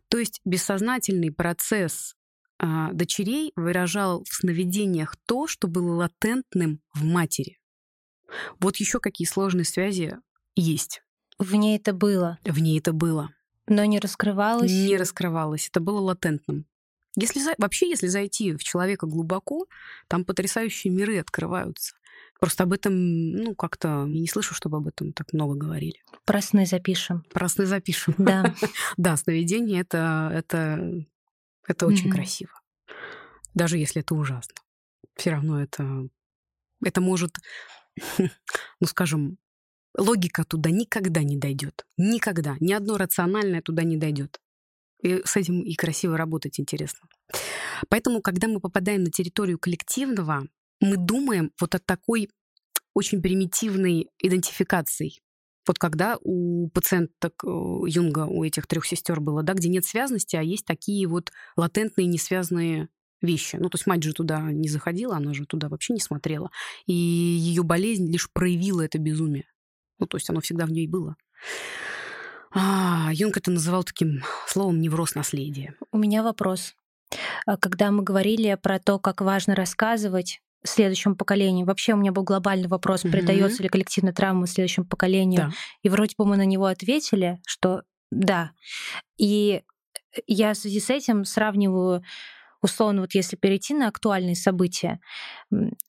[0.08, 2.16] То есть бессознательный процесс
[2.58, 7.61] а, дочерей выражал в сновидениях то, что было латентным в матери.
[8.58, 10.16] Вот еще какие сложные связи
[10.56, 11.02] есть.
[11.38, 12.38] В ней это было.
[12.44, 13.30] В ней это было.
[13.68, 14.72] Но не раскрывалось.
[14.72, 15.68] Не раскрывалось.
[15.68, 16.66] Это было латентным.
[17.14, 19.66] Если вообще, если зайти в человека глубоко,
[20.08, 21.94] там потрясающие миры открываются.
[22.38, 26.03] Просто об этом, ну, как-то не слышу, чтобы об этом так много говорили.
[26.24, 27.24] Про сны запишем.
[27.33, 28.14] Про сны запишем.
[28.18, 28.55] Да.
[28.96, 31.05] да, сновидение это, это,
[31.66, 32.53] это очень красиво.
[33.55, 34.55] Даже если это ужасно.
[35.16, 36.09] Все равно это,
[36.85, 37.33] это может,
[38.18, 39.38] ну, скажем,
[39.96, 41.87] логика туда никогда не дойдет.
[41.96, 42.57] Никогда.
[42.61, 44.40] Ни одно рациональное туда не дойдет.
[45.03, 47.09] И с этим и красиво работать интересно.
[47.88, 50.46] Поэтому, когда мы попадаем на территорию коллективного,
[50.80, 52.30] мы думаем вот о такой
[52.94, 55.12] очень примитивной идентификации.
[55.66, 57.48] Вот когда у пациенток э,
[57.86, 62.06] Юнга, у этих трех сестер было, да, где нет связности, а есть такие вот латентные
[62.06, 62.88] несвязанные
[63.20, 63.56] вещи.
[63.56, 66.50] Ну, то есть мать же туда не заходила, она же туда вообще не смотрела.
[66.86, 69.44] И ее болезнь лишь проявила это безумие.
[69.98, 71.16] Ну, то есть оно всегда в ней было.
[72.50, 75.74] А, Юнг это называл таким словом невроз наследия.
[75.92, 76.74] У меня вопрос.
[77.46, 81.66] А когда мы говорили про то, как важно рассказывать, следующему поколению.
[81.66, 85.49] Вообще у меня был глобальный вопрос, передается ли коллективная травма следующему поколению.
[85.49, 85.53] Да.
[85.83, 88.53] И вроде бы мы на него ответили, что да.
[89.18, 89.62] И
[90.27, 92.03] я в связи с этим сравниваю
[92.62, 95.01] условно, вот если перейти на актуальные события,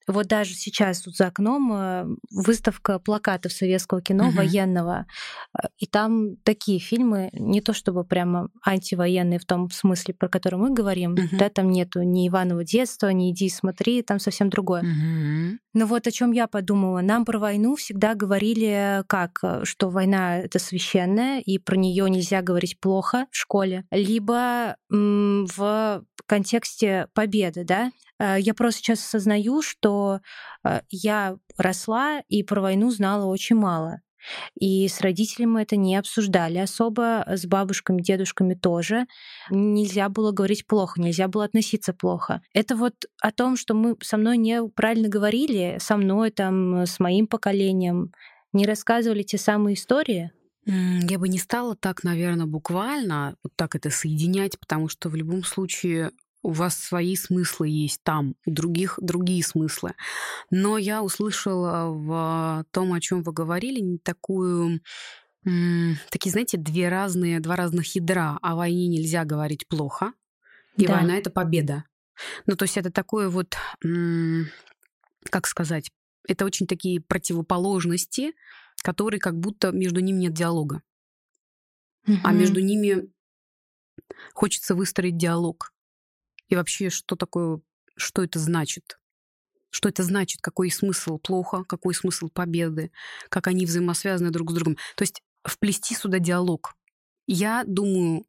[0.08, 4.38] вот даже сейчас тут за окном э, выставка плакатов советского кино угу.
[4.38, 5.06] военного,
[5.54, 10.60] э, и там такие фильмы, не то чтобы прямо антивоенные в том смысле, про который
[10.60, 11.22] мы говорим, угу.
[11.32, 14.82] да, там нету ни Иванова детства, ни иди смотри, там совсем другое.
[14.82, 15.60] Угу.
[15.74, 20.38] Но вот о чем я подумала, нам про войну всегда говорили как, э, что война
[20.38, 26.59] это священная, и про нее нельзя говорить плохо в школе, либо в контексте
[27.13, 30.22] победы, да, э, я просто сейчас осознаю, что
[30.63, 34.02] э, я росла и про войну знала очень мало.
[34.60, 39.06] И с родителями это не обсуждали особо, с бабушками, дедушками тоже.
[39.50, 42.41] Нельзя было говорить плохо, нельзя было относиться плохо.
[42.54, 47.28] Это вот о том, что мы со мной неправильно говорили, со мной, там, с моим
[47.28, 48.12] поколением,
[48.52, 50.32] не рассказывали те самые истории.
[50.65, 55.43] Я бы не стала так, наверное, буквально вот так это соединять, потому что в любом
[55.43, 59.93] случае у вас свои смыслы есть там, у других другие смыслы.
[60.49, 64.82] Но я услышала в том, о чем вы говорили, такую
[65.43, 68.38] такие, знаете, две разные, два разных ядра.
[68.41, 70.13] О войне нельзя говорить плохо,
[70.75, 70.95] и да.
[70.95, 71.86] война это победа.
[72.45, 73.56] Ну, то есть это такое вот,
[75.30, 75.91] как сказать,
[76.28, 78.34] это очень такие противоположности,
[78.84, 80.82] которые как будто между ними нет диалога.
[82.08, 82.17] Угу.
[82.23, 83.12] А между ними
[84.34, 85.73] хочется выстроить диалог.
[86.50, 87.62] И вообще, что такое,
[87.96, 89.00] что это значит?
[89.70, 92.92] Что это значит, какой смысл плохо, какой смысл победы,
[93.30, 94.78] как они взаимосвязаны друг с другом.
[94.96, 96.76] То есть вплести сюда диалог.
[97.28, 98.26] Я думаю,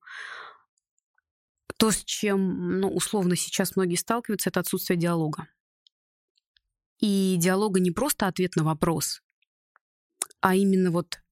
[1.78, 5.48] то, с чем, ну, условно, сейчас многие сталкиваются, это отсутствие диалога.
[6.98, 9.22] И диалога не просто ответ на вопрос,
[10.40, 11.22] а именно вот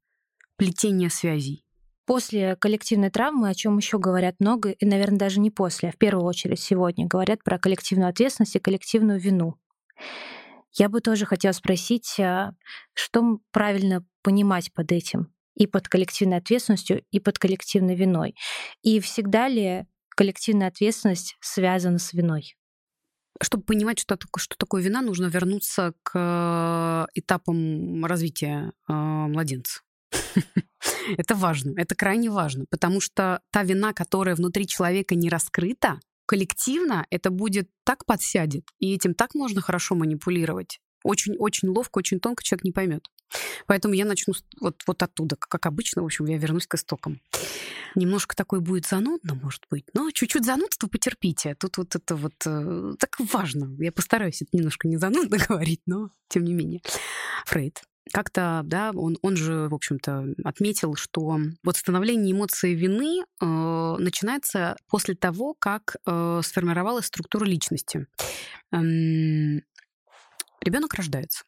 [0.56, 1.66] плетение связей.
[2.08, 5.98] После коллективной травмы, о чем еще говорят много, и, наверное, даже не после, а в
[5.98, 9.56] первую очередь сегодня, говорят про коллективную ответственность и коллективную вину.
[10.72, 12.54] Я бы тоже хотела спросить, а,
[12.94, 15.34] что правильно понимать под этим?
[15.54, 18.34] И под коллективной ответственностью, и под коллективной виной.
[18.80, 22.56] И всегда ли коллективная ответственность связана с виной?
[23.42, 29.82] Чтобы понимать, что, что такое вина, нужно вернуться к этапам развития э, младенца.
[31.16, 37.06] Это важно, это крайне важно, потому что та вина, которая внутри человека не раскрыта, коллективно
[37.10, 40.78] это будет так подсядет, и этим так можно хорошо манипулировать.
[41.04, 43.06] Очень-очень ловко, очень тонко человек не поймет.
[43.66, 47.20] Поэтому я начну вот, вот оттуда, как обычно, в общем, я вернусь к истокам.
[47.94, 51.54] Немножко такой будет занудно, может быть, но чуть-чуть занудство потерпите.
[51.54, 53.74] Тут вот это вот э, так важно.
[53.82, 56.80] Я постараюсь это немножко не занудно говорить, но тем не менее.
[57.46, 57.82] Фрейд
[58.12, 63.44] как-то, да, он, он же, в общем-то, отметил, что вот становление эмоции вины э,
[63.98, 68.06] начинается после того, как э, сформировалась структура личности.
[68.72, 69.62] Эм,
[70.60, 71.44] ребенок рождается.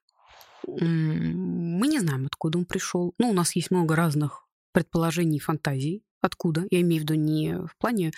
[0.66, 3.14] Мы не знаем, откуда он пришел.
[3.18, 6.05] Ну, у нас есть много разных предположений и фантазий.
[6.20, 6.66] Откуда?
[6.70, 8.12] Я имею в виду не в плане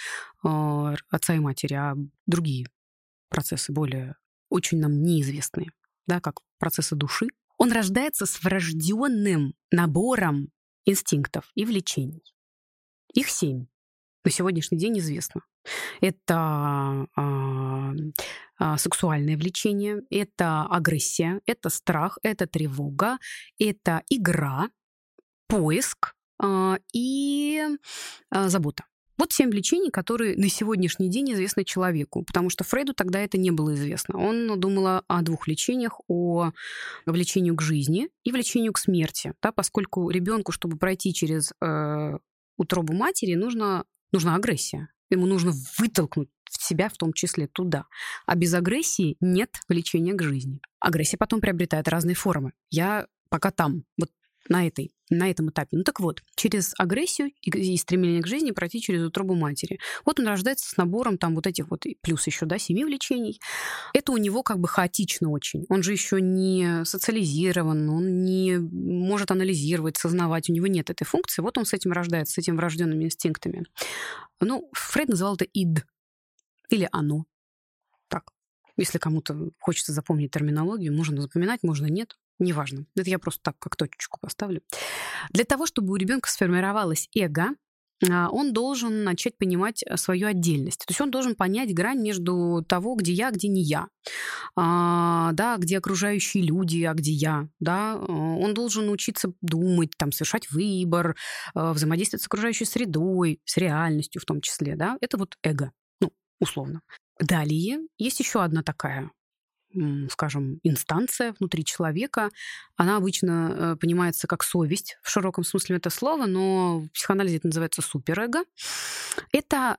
[0.44, 1.94] э, отца и матери, а
[2.26, 2.66] другие
[3.28, 4.16] процессы, более
[4.48, 5.70] очень нам неизвестные,
[6.06, 7.28] да, как процессы души.
[7.62, 10.48] Он рождается с врожденным набором
[10.84, 12.24] инстинктов и влечений.
[13.14, 13.66] Их семь.
[14.24, 15.42] На сегодняшний день известно.
[16.00, 17.06] Это а,
[18.58, 23.18] а, сексуальное влечение, это агрессия, это страх, это тревога,
[23.60, 24.68] это игра,
[25.46, 27.62] поиск а, и
[28.30, 28.86] а, забота.
[29.22, 33.52] Вот семь влечений, которые на сегодняшний день известны человеку, потому что Фрейду тогда это не
[33.52, 34.18] было известно.
[34.18, 36.50] Он думал о двух влечениях, о
[37.06, 42.18] влечению к жизни и влечению к смерти, да, поскольку ребенку, чтобы пройти через э,
[42.56, 44.88] утробу матери, нужно, нужна агрессия.
[45.08, 47.86] Ему нужно вытолкнуть себя в том числе туда.
[48.26, 50.60] А без агрессии нет влечения к жизни.
[50.80, 52.54] Агрессия потом приобретает разные формы.
[52.70, 53.84] Я пока там.
[53.96, 54.10] Вот
[54.48, 55.76] на, этой, на этом этапе.
[55.76, 59.78] Ну так вот, через агрессию и, и стремление к жизни пройти через утробу матери.
[60.04, 63.40] Вот он рождается с набором там вот этих вот, плюс еще, да, семи влечений.
[63.94, 65.64] Это у него как бы хаотично очень.
[65.68, 71.42] Он же еще не социализирован, он не может анализировать, сознавать, у него нет этой функции.
[71.42, 73.64] Вот он с этим рождается, с этими врожденными инстинктами.
[74.40, 75.86] Ну, Фрейд называл это ид
[76.68, 77.26] или оно.
[78.08, 78.32] Так,
[78.76, 82.16] если кому-то хочется запомнить терминологию, можно запоминать, можно нет.
[82.38, 82.86] Неважно.
[82.96, 84.62] Это я просто так как точечку поставлю.
[85.30, 87.50] Для того, чтобы у ребенка сформировалось эго,
[88.10, 90.80] а, он должен начать понимать э, свою отдельность.
[90.80, 93.88] То есть он должен понять грань между того, где я, где не я,
[94.56, 97.48] а, да, где окружающие люди, а где я.
[97.60, 97.96] Да.
[97.96, 101.16] Он должен научиться думать, там, совершать выбор,
[101.54, 104.76] э, взаимодействовать с окружающей средой, с реальностью в том числе.
[104.76, 104.96] Да.
[105.00, 106.82] Это вот эго, ну, условно.
[107.20, 109.10] Далее есть еще одна такая
[110.10, 112.30] скажем, инстанция внутри человека.
[112.76, 117.48] Она обычно э, понимается как совесть в широком смысле этого слова, но в психоанализе это
[117.48, 118.44] называется суперэго.
[119.32, 119.78] Это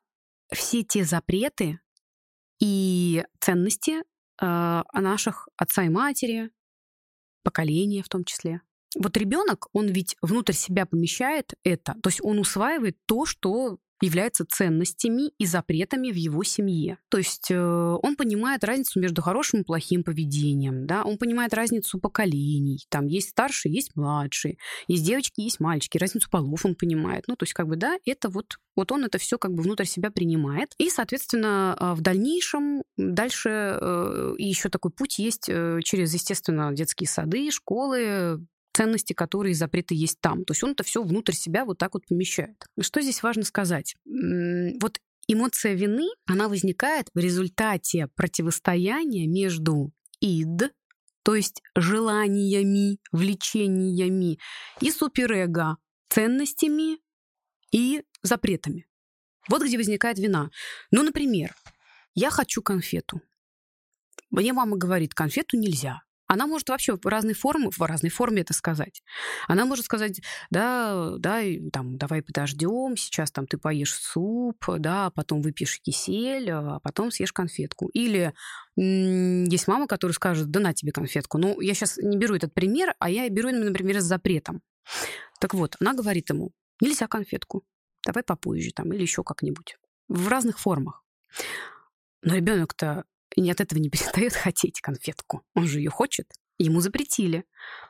[0.52, 1.80] все те запреты
[2.60, 4.04] и ценности
[4.42, 6.52] э, наших отца и матери,
[7.44, 8.62] поколения в том числе.
[8.96, 14.46] Вот ребенок, он ведь внутрь себя помещает это, то есть он усваивает то, что является
[14.46, 16.98] ценностями и запретами в его семье.
[17.10, 22.00] То есть э, он понимает разницу между хорошим и плохим поведением, да, он понимает разницу
[22.00, 27.26] поколений, там есть старшие, есть младшие, есть девочки, есть мальчики, разницу полов он понимает.
[27.28, 29.86] Ну, то есть как бы, да, это вот, вот он это все как бы внутрь
[29.86, 30.74] себя принимает.
[30.78, 37.52] И, соответственно, э, в дальнейшем дальше э, еще такой путь есть через, естественно, детские сады,
[37.52, 38.40] школы,
[38.74, 40.44] ценности, которые запреты есть там.
[40.46, 42.66] То есть он это все внутрь себя вот так вот помещает.
[42.82, 43.96] Что здесь важно сказать?
[44.06, 50.74] Вот эмоция вины, она возникает в результате противостояния между ид,
[51.24, 54.40] то есть желаниями, влечениями,
[54.82, 55.78] и суперэго,
[56.10, 56.98] ценностями
[57.72, 58.88] и запретами.
[59.50, 60.50] Вот где возникает вина.
[60.92, 61.56] Ну, например,
[62.16, 63.22] я хочу конфету.
[64.30, 66.02] Мне мама говорит, конфету нельзя.
[66.28, 69.04] Она может вообще в разной форме, в разной форме это сказать.
[69.48, 75.12] Она может сказать, да, да, там, давай подождем, сейчас там ты поешь суп, да, а
[75.12, 77.90] потом выпьешь кисель, а потом съешь конфетку.
[77.90, 78.34] Или
[78.76, 81.38] есть мама, которая скажет, да на тебе конфетку.
[81.38, 84.62] Ну, я сейчас не беру этот пример, а я беру, например, с запретом.
[85.40, 87.64] Так вот, она говорит ему, нельзя конфетку,
[88.06, 89.78] давай попозже там или еще как-нибудь.
[90.08, 91.04] В разных формах.
[92.22, 93.04] Но ребенок-то
[93.36, 95.44] и от этого не перестает хотеть конфетку.
[95.56, 96.32] Он же ее хочет.
[96.60, 97.46] Ему запретили.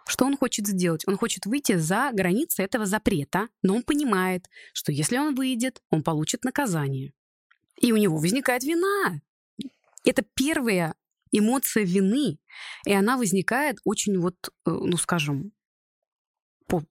[0.08, 1.04] Что он хочет сделать?
[1.08, 6.02] Он хочет выйти за границы этого запрета, но он понимает, что если он выйдет, он
[6.02, 7.14] получит наказание.
[7.80, 9.22] И у него возникает вина.
[10.06, 10.96] Это первая
[11.32, 12.38] эмоция вины,
[12.86, 14.36] и она возникает очень вот,
[14.66, 15.52] э, ну скажем,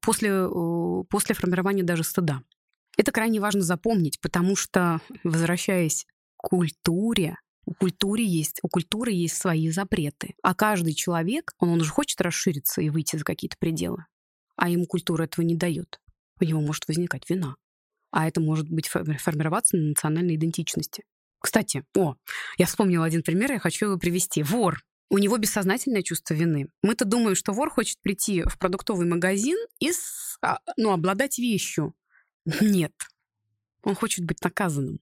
[0.01, 2.43] после, э, после формирования даже стыда.
[2.99, 9.37] Это крайне важно запомнить, потому что, возвращаясь к культуре, У культуры есть, у культуры есть
[9.37, 10.35] свои запреты.
[10.43, 14.05] А каждый человек, он, он уже хочет расшириться и выйти за какие-то пределы.
[14.57, 16.01] А ему культура этого не дает.
[16.41, 17.57] У него может возникать вина.
[18.11, 21.05] А это может быть формироваться на национальной идентичности.
[21.41, 22.15] Кстати, о,
[22.59, 24.43] я вспомнила один пример, я хочу его привести.
[24.43, 24.81] Вор.
[25.09, 26.69] У него бессознательное чувство вины.
[26.83, 29.91] Мы-то думаем, что вор хочет прийти в продуктовый магазин и
[30.41, 31.95] а, ну, обладать вещью.
[32.61, 32.93] Нет.
[33.83, 35.01] Он хочет быть наказанным.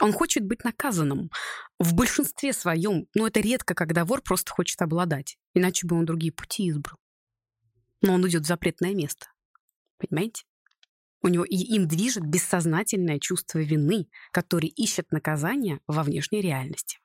[0.00, 1.30] Он хочет быть наказанным.
[1.78, 5.38] В большинстве своем, но это редко, когда вор просто хочет обладать.
[5.54, 6.98] Иначе бы он другие пути избрал.
[8.02, 9.26] Но он идет в запретное место.
[9.98, 10.44] Понимаете?
[11.20, 16.98] У него и им движет бессознательное чувство вины, который ищет наказание во внешней реальности.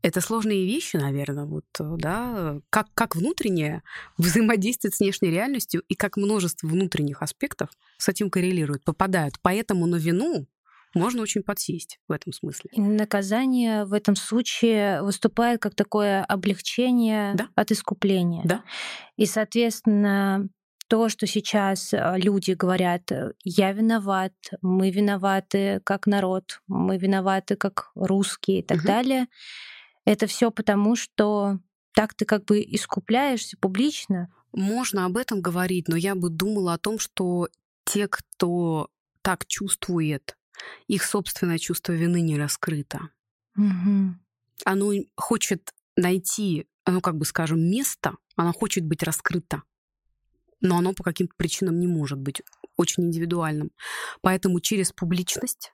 [0.00, 3.82] Это сложные вещи, наверное, вот, да, как, как внутреннее
[4.16, 9.34] взаимодействует с внешней реальностью и как множество внутренних аспектов с этим коррелируют, попадают.
[9.42, 10.46] Поэтому на вину
[10.98, 12.70] можно очень подсесть в этом смысле.
[12.72, 17.48] И наказание в этом случае выступает как такое облегчение да.
[17.54, 18.42] от искупления.
[18.44, 18.62] Да.
[19.16, 20.48] И, соответственно,
[20.88, 24.32] то, что сейчас а, люди говорят, э, я виноват,
[24.62, 28.86] мы виноваты как народ, мы виноваты как русские и так угу.
[28.86, 29.26] далее,
[30.06, 31.58] это все потому, что
[31.92, 34.32] так ты как бы искупляешься публично.
[34.52, 37.48] Можно об этом говорить, но я бы думала о том, что
[37.84, 38.88] те, кто
[39.20, 40.37] так чувствует,
[40.86, 43.10] их собственное чувство вины не раскрыто.
[43.56, 44.14] Угу.
[44.64, 49.62] Оно хочет найти, ну как бы скажем, место, оно хочет быть раскрыто
[50.60, 52.42] но оно по каким-то причинам не может быть
[52.76, 53.70] очень индивидуальным.
[54.20, 55.72] Поэтому через публичность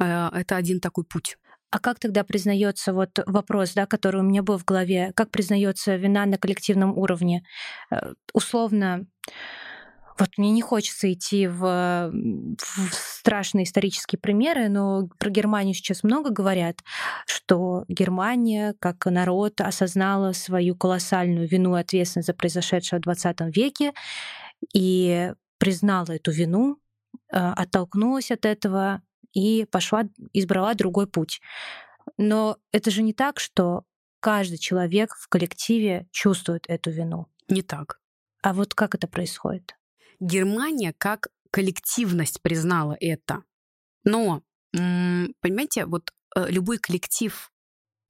[0.00, 1.36] э, это один такой путь.
[1.70, 5.96] А как тогда признается вот вопрос, да, который у меня был в голове, как признается
[5.96, 7.44] вина на коллективном уровне?
[7.90, 9.06] Э, условно,
[10.18, 16.30] вот мне не хочется идти в, в страшные исторические примеры, но про Германию сейчас много
[16.30, 16.84] говорят,
[17.26, 23.92] что Германия как народ осознала свою колоссальную вину и ответственность за произошедшее в 20 веке
[24.72, 26.78] и признала эту вину,
[27.32, 29.02] э, оттолкнулась от этого
[29.32, 31.40] и пошла, избрала другой путь.
[32.18, 33.84] Но это же не так, что
[34.20, 37.26] каждый человек в коллективе чувствует эту вину.
[37.48, 38.00] Не так.
[38.42, 39.74] А вот как это происходит?
[40.24, 43.42] Германия как коллективность признала это.
[44.04, 47.50] Но, понимаете, вот э, любой коллектив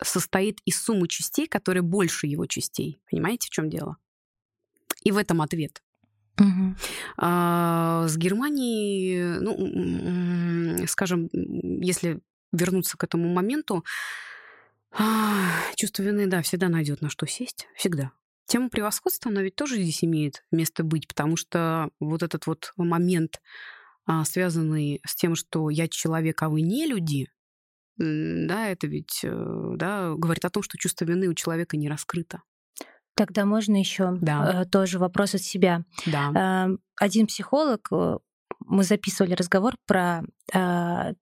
[0.02, 3.00] состоит из суммы частей, которые больше его частей.
[3.10, 3.96] Понимаете, в чем дело?
[5.02, 5.82] И в этом ответ.
[6.38, 6.76] Угу.
[7.16, 12.20] А, с Германией, ну, скажем, если
[12.52, 13.84] вернуться к этому моменту,
[14.92, 17.66] а, чувство вины, да, всегда найдет на что сесть.
[17.74, 18.12] Всегда.
[18.46, 23.40] Тема превосходства, она ведь тоже здесь имеет место быть, потому что вот этот вот момент,
[24.06, 27.28] а, связанный с тем, что я человек, а вы не люди,
[27.96, 32.42] да, это ведь э, да, говорит о том, что чувство вины у человека не раскрыто.
[33.14, 34.62] Тогда можно еще да.
[34.62, 35.84] Э, тоже вопрос от себя.
[36.04, 36.64] Да.
[36.66, 38.18] Эм, один психолог, э,
[38.66, 40.22] мы записывали разговор про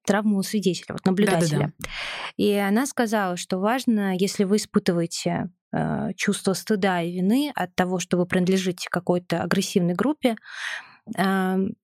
[0.04, 1.58] травму свидетеля, вот наблюдателя.
[1.58, 1.88] Да, да, да.
[2.36, 5.61] И она сказала, что важно, если вы испытываете Э,
[6.16, 10.36] чувство стыда и вины от того, что вы принадлежите какой-то агрессивной группе,
[11.16, 11.74] эм,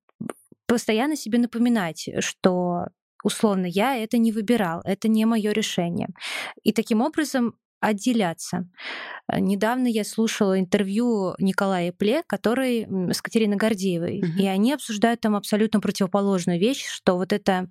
[0.66, 2.88] постоянно себе напоминать, что
[3.24, 6.08] условно я это не выбирал, это не мое решение.
[6.62, 8.68] И таким образом отделяться.
[9.30, 14.38] Э, недавно я слушала интервью Николая Пле, который с Катериной Гордеевой, угу.
[14.38, 17.68] и они обсуждают там абсолютно противоположную вещь, что вот это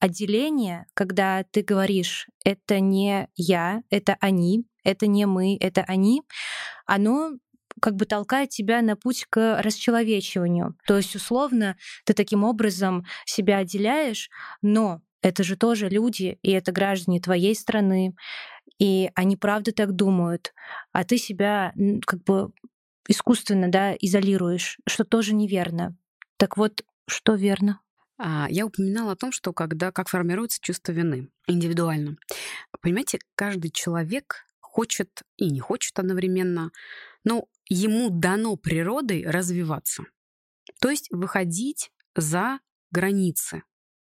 [0.00, 6.22] отделение, когда ты говоришь, это не я, это они, это не мы, это они,
[6.86, 7.32] оно
[7.80, 10.76] как бы толкает тебя на путь к расчеловечиванию.
[10.86, 14.30] То есть, условно, ты таким образом себя отделяешь,
[14.62, 18.14] но это же тоже люди, и это граждане твоей страны,
[18.78, 20.52] и они правда так думают,
[20.92, 21.72] а ты себя
[22.06, 22.52] как бы
[23.08, 25.96] искусственно да, изолируешь, что тоже неверно.
[26.36, 27.80] Так вот, что верно?
[28.18, 32.16] А, я упоминала о том, что когда как формируется чувство вины индивидуально.
[32.80, 36.70] Понимаете, каждый человек хочет и не хочет одновременно,
[37.24, 40.04] но ему дано природой развиваться.
[40.80, 42.60] То есть выходить за
[42.90, 43.62] границы.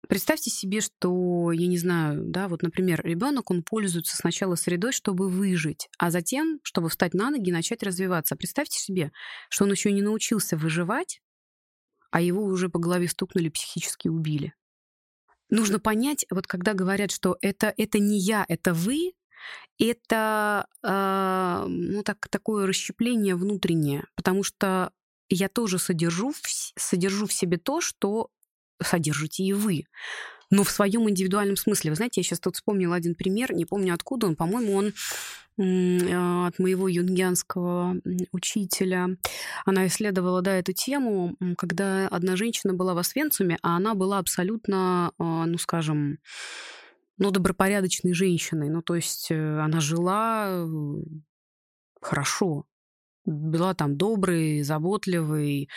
[0.08, 5.30] Представьте себе, что, я не знаю, да, вот, например, ребенок, он пользуется сначала средой, чтобы
[5.30, 8.36] выжить, а затем, чтобы встать на ноги и начать развиваться.
[8.36, 9.12] Представьте себе,
[9.50, 11.22] что он еще не научился выживать,
[12.12, 14.54] а его уже по голове стукнули, психически убили.
[15.50, 19.14] Нужно понять, вот когда говорят, что это, это не я, это вы,
[19.80, 24.92] это э, ну, так, такое расщепление внутреннее, потому что
[25.30, 26.34] я тоже содержу,
[26.76, 28.30] содержу в себе то, что
[28.82, 29.86] содержите и вы.
[30.50, 31.90] но в своем индивидуальном смысле.
[31.92, 34.94] Вы знаете, я сейчас тут вспомнила один пример, не помню откуда он, по-моему, он
[35.60, 37.96] а, от моего юнгианского
[38.32, 39.10] учителя.
[39.66, 45.12] Она исследовала, да, эту тему, когда одна женщина была в Освенциуме, а она была абсолютно,
[45.18, 46.20] а, ну, скажем,
[47.24, 48.70] ну, добропорядочной женщиной.
[48.70, 50.68] Ну, то есть э, она жила э,
[52.02, 52.66] хорошо,
[53.24, 55.70] была там доброй, заботливой,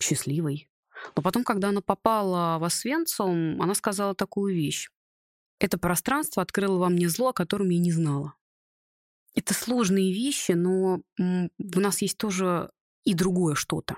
[0.00, 0.70] счастливой.
[1.16, 4.90] Но потом, когда она попала в Освенцим, она сказала такую вещь.
[5.58, 8.34] Это пространство открыло во мне зло, о котором я не знала.
[9.34, 12.70] Это сложные вещи, но у нас есть тоже
[13.02, 13.96] и другое что-то.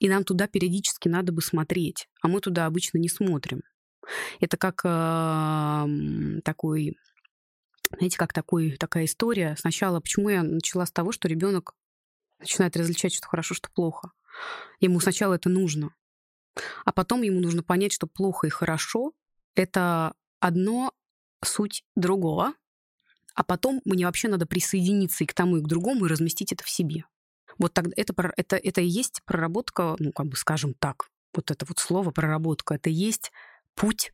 [0.00, 3.62] И нам туда периодически надо бы смотреть, а мы туда обычно не смотрим.
[4.40, 6.98] Это как э, такой,
[7.96, 9.56] знаете, как такой, такая история.
[9.58, 11.74] Сначала, почему я начала с того, что ребенок
[12.38, 14.10] начинает различать, что хорошо, что плохо.
[14.80, 15.94] Ему сначала это нужно.
[16.84, 19.12] А потом ему нужно понять, что плохо и хорошо—
[19.54, 20.92] это одно
[21.42, 22.54] суть другого,
[23.34, 26.62] а потом мне вообще надо присоединиться и к тому, и к другому, и разместить это
[26.62, 27.04] в себе.
[27.58, 31.66] Вот тогда это, это, это и есть проработка, ну, как бы скажем так, вот это
[31.66, 33.32] вот слово проработка, это и есть
[33.74, 34.12] путь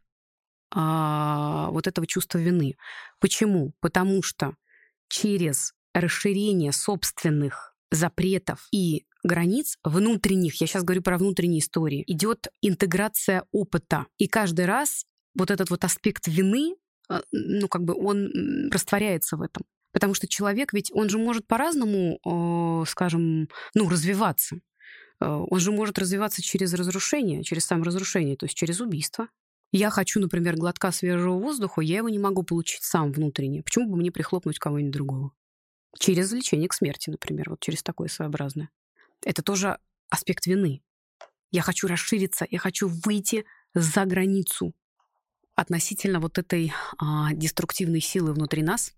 [0.73, 2.77] а, вот этого чувства вины.
[3.19, 3.73] Почему?
[3.81, 4.55] Потому что
[5.09, 13.45] через расширение собственных запретов и границ внутренних, я сейчас говорю про внутренние истории, идет интеграция
[13.53, 14.07] опыта.
[14.19, 15.05] И каждый раз
[15.35, 16.77] вот этот вот аспект вины,
[17.09, 19.65] а, ну, как бы он растворяется в этом.
[19.93, 24.61] Потому что человек ведь, он же может по-разному, э, скажем, ну, развиваться.
[25.21, 29.29] Э, он же может развиваться через разрушение, через саморазрушение, то есть через убийство.
[29.73, 33.62] Я хочу, например, глотка свежего воздуха, я его не могу получить сам внутренне.
[33.62, 35.33] Почему бы мне прихлопнуть кого-нибудь другого?
[35.99, 38.71] Через влечение к смерти, например, вот через такое своеобразное.
[39.25, 40.83] Это тоже аспект вины.
[41.51, 43.45] Я хочу расшириться, я хочу выйти
[43.75, 44.75] за границу
[45.55, 48.95] относительно вот этой а, деструктивной силы внутри нас.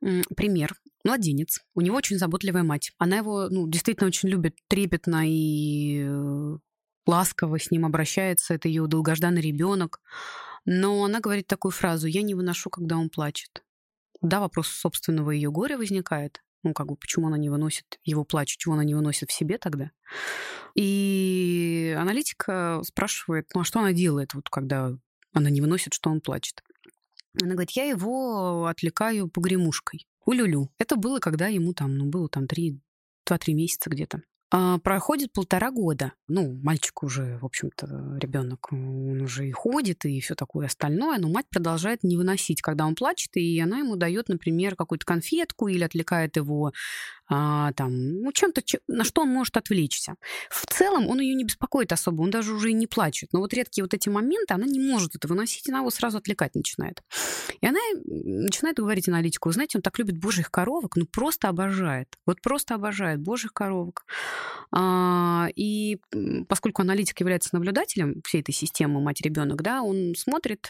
[0.00, 0.74] Пример.
[1.04, 1.60] Младенец.
[1.74, 2.92] У него очень заботливая мать.
[2.98, 6.58] Она его ну, действительно очень любит трепетно и э,
[7.06, 8.54] ласково с ним обращается.
[8.54, 10.00] Это ее долгожданный ребенок.
[10.64, 13.64] Но она говорит такую фразу «я не выношу, когда он плачет».
[14.20, 16.42] Да, вопрос собственного ее горя возникает.
[16.62, 19.58] Ну, как бы, почему она не выносит его плач, чего она не выносит в себе
[19.58, 19.90] тогда?
[20.76, 24.96] И аналитика спрашивает, ну, а что она делает, вот когда
[25.32, 26.62] она не выносит, что он плачет?
[27.40, 30.06] Она говорит, я его отвлекаю погремушкой.
[30.24, 30.70] Улюлю.
[30.78, 32.80] Это было, когда ему там, ну, было там три,
[33.26, 34.22] два-три месяца где-то.
[34.54, 36.12] А, проходит полтора года.
[36.28, 41.28] Ну, мальчик уже, в общем-то, ребенок, он уже и ходит, и все такое остальное, но
[41.30, 45.82] мать продолжает не выносить, когда он плачет, и она ему дает, например, какую-то конфетку или
[45.82, 46.72] отвлекает его
[47.34, 50.16] а, там, ну, чем-то, на что он может отвлечься.
[50.50, 53.32] В целом он ее не беспокоит особо, он даже уже и не плачет.
[53.32, 56.54] Но вот редкие вот эти моменты, она не может это выносить, она его сразу отвлекать
[56.54, 57.02] начинает.
[57.60, 62.08] И она начинает говорить аналитику, вы знаете, он так любит божьих коровок, ну просто обожает.
[62.26, 64.04] Вот просто обожает божьих коровок.
[64.70, 66.00] А, и
[66.48, 70.68] поскольку аналитик является наблюдателем всей этой системы мать-ребенок, да, он смотрит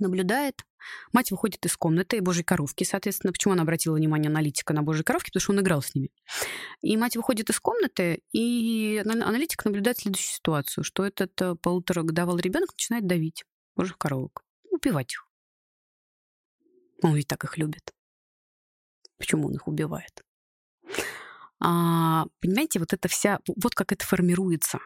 [0.00, 0.64] наблюдает.
[1.12, 3.32] Мать выходит из комнаты божьей коровки, соответственно.
[3.32, 5.30] Почему она обратила внимание аналитика на божьей коровки?
[5.30, 6.10] Потому что он играл с ними.
[6.80, 12.70] И мать выходит из комнаты, и аналитик наблюдает следующую ситуацию, что этот э, полуторагодовалый ребенок
[12.72, 13.44] начинает давить
[13.76, 15.26] божьих коровок, убивать их.
[17.02, 17.92] Он ведь так их любит.
[19.18, 20.24] Почему он их убивает?
[21.60, 24.78] А, понимаете, вот это вся, вот как это формируется.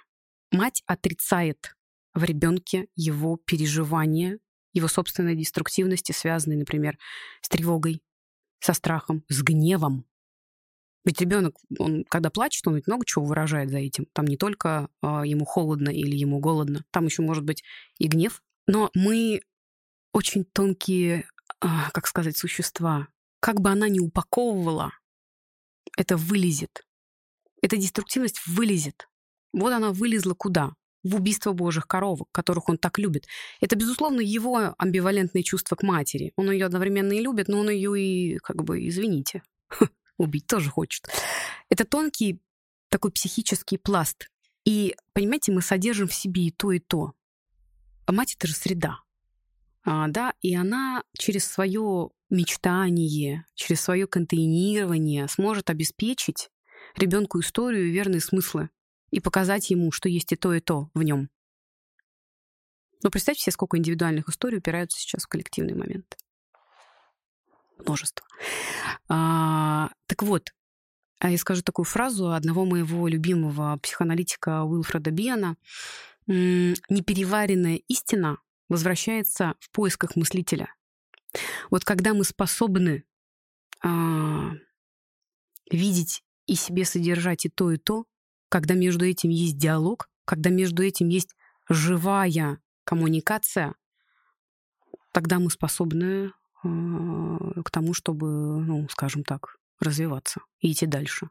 [0.50, 1.74] Мать отрицает
[2.14, 4.38] в ребенке его переживания
[4.72, 6.98] его собственной деструктивности, связанной, например,
[7.40, 8.02] с тревогой,
[8.60, 10.04] со страхом, с гневом.
[11.04, 14.06] Ведь ребенок, он когда плачет, он ведь много чего выражает за этим.
[14.12, 17.64] Там не только э, ему холодно или ему голодно, там еще может быть
[17.98, 18.42] и гнев.
[18.68, 19.42] Но мы
[20.12, 21.26] очень тонкие,
[21.60, 23.08] э, как сказать, существа.
[23.40, 24.92] Как бы она ни упаковывала,
[25.96, 26.86] это вылезет.
[27.62, 29.08] Эта деструктивность вылезет.
[29.52, 30.72] Вот она вылезла куда?
[31.02, 33.26] В убийство божьих коровок, которых он так любит.
[33.60, 36.32] Это, безусловно, его амбивалентное чувство к матери.
[36.36, 39.42] Он ее одновременно и любит, но он ее и, как бы, извините,
[40.16, 41.08] убить тоже хочет.
[41.68, 42.40] Это тонкий
[42.88, 44.28] такой психический пласт.
[44.64, 47.14] И, понимаете, мы содержим в себе и то, и то.
[48.06, 48.98] А мать— это же среда.
[49.84, 56.50] А, да, и она через свое мечтание, через свое контейнирование сможет обеспечить
[56.96, 58.70] ребенку историю и верные смыслы
[59.12, 61.28] и показать ему, что есть и то, и то в нем.
[63.04, 66.16] Но представьте себе, сколько индивидуальных историй упираются сейчас в коллективный момент.
[67.78, 68.26] Множество.
[69.08, 70.52] А, так вот,
[71.18, 75.56] а я скажу такую фразу одного моего любимого психоаналитика Уилфреда Биана.
[76.26, 78.38] непереваренная истина
[78.68, 80.74] возвращается в поисках мыслителя.
[81.70, 83.04] Вот когда мы способны
[83.84, 84.52] а,
[85.70, 88.06] видеть и себе содержать и то, и то,
[88.52, 91.34] когда между этим есть диалог, когда между этим есть
[91.70, 93.74] живая коммуникация,
[95.10, 96.32] тогда мы способны э,
[97.64, 98.26] к тому, чтобы,
[98.60, 101.30] ну, скажем так, развиваться и идти дальше.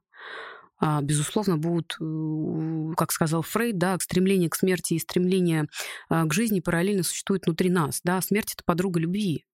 [0.80, 5.68] А, безусловно, будут, э, как сказал Фрейд, да, стремление к смерти и стремление
[6.10, 8.02] а, к жизни параллельно существует внутри нас.
[8.04, 8.20] Да?
[8.22, 9.46] Смерть— это подруга любви.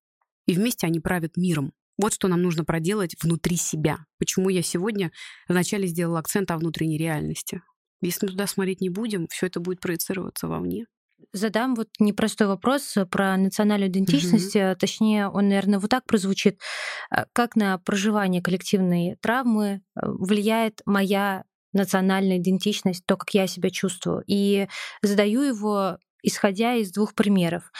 [0.46, 1.74] И вместе они правят миром.
[1.98, 4.00] Вот что нам нужно проделать внутри себя.
[4.20, 5.12] Почему я сегодня
[5.48, 7.62] вначале сделала акцент о внутренней реальности.
[8.02, 10.86] Если мы туда смотреть не будем, все это будет проецироваться вовне.
[11.34, 14.56] Задам вот непростой вопрос про национальную идентичность.
[14.56, 14.76] Mm-hmm.
[14.76, 16.60] Точнее, он, наверное, вот так прозвучит.
[17.12, 21.44] Э, как на проживание коллективной травмы э, влияет моя
[21.74, 24.24] национальная идентичность, то, как я себя чувствую?
[24.28, 24.68] И
[25.02, 27.72] задаю его, исходя из двух примеров.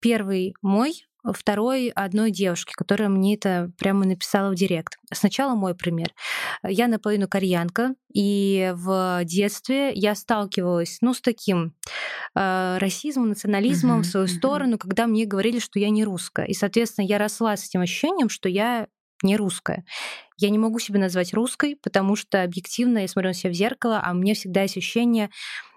[0.00, 4.98] Первый мой, второй одной девушки, которая мне это прямо написала в директ.
[5.12, 6.14] Сначала мой пример.
[6.62, 11.74] Я наполовину кореянка, и в детстве я сталкивалась, ну, с таким
[12.34, 14.36] э, расизмом, национализмом uh-huh, в свою uh-huh.
[14.38, 16.46] сторону, когда мне говорили, что я не русская.
[16.46, 18.88] И, соответственно, я росла с этим ощущением, что я
[19.22, 19.84] не русская.
[20.40, 24.00] Я не могу себя назвать русской, потому что объективно я смотрю на себя в зеркало,
[24.02, 25.30] а мне всегда есть ощущение,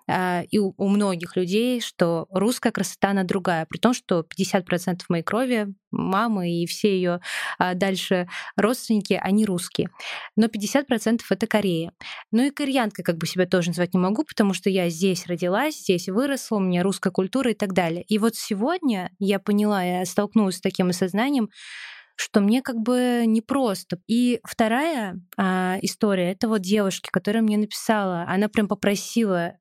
[0.08, 5.24] а, и у, многих людей, что русская красота, она другая, при том, что 50% моей
[5.24, 7.22] крови, мамы и все ее
[7.58, 9.90] а, дальше родственники, они русские.
[10.36, 11.94] Но 50% это Корея.
[12.32, 15.76] Ну и кореянкой как бы себя тоже назвать не могу, потому что я здесь родилась,
[15.76, 18.04] здесь выросла, у меня русская культура и так далее.
[18.04, 21.50] И вот сегодня я поняла, я столкнулась с таким осознанием,
[22.16, 24.00] что мне как бы непросто.
[24.08, 29.54] И вторая а, история это вот девушки, которая мне написала, она прям попросила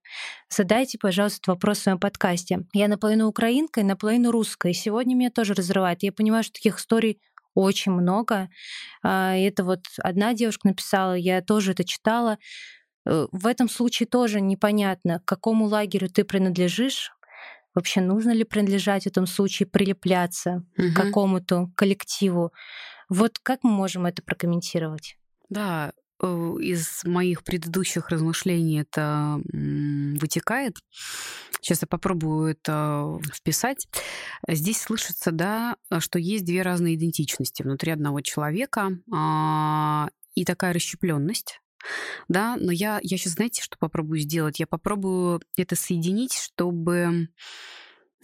[0.51, 2.65] задайте, пожалуйста, вопрос в своем подкасте.
[2.75, 4.73] Я наполовину украинка и наполовину русская.
[4.73, 6.03] И сегодня меня тоже разрывает.
[6.03, 7.21] Я понимаю, что таких историй
[7.55, 8.49] очень много.
[9.03, 12.39] А, это вот одна девушка написала, я тоже это читала.
[13.05, 17.13] Э, в этом случае тоже непонятно, к какому лагерю ты принадлежишь,
[17.75, 20.93] вообще нужно ли принадлежать в этом случае прилепляться угу.
[20.93, 22.53] к какому-то коллективу.
[23.09, 25.17] Вот как мы можем это прокомментировать?
[25.49, 25.93] Да,
[26.23, 26.27] э,
[26.61, 29.41] из моих предыдущих размышлений это
[30.21, 30.77] вытекает.
[31.61, 33.87] Сейчас я попробую это вписать.
[34.49, 41.62] Здесь слышится, да, что есть две разные идентичности внутри одного человека а, и такая расщепленность
[42.29, 44.61] да, но я, я сейчас, знаете, что попробую сделать?
[44.61, 47.29] Я попробую это соединить, чтобы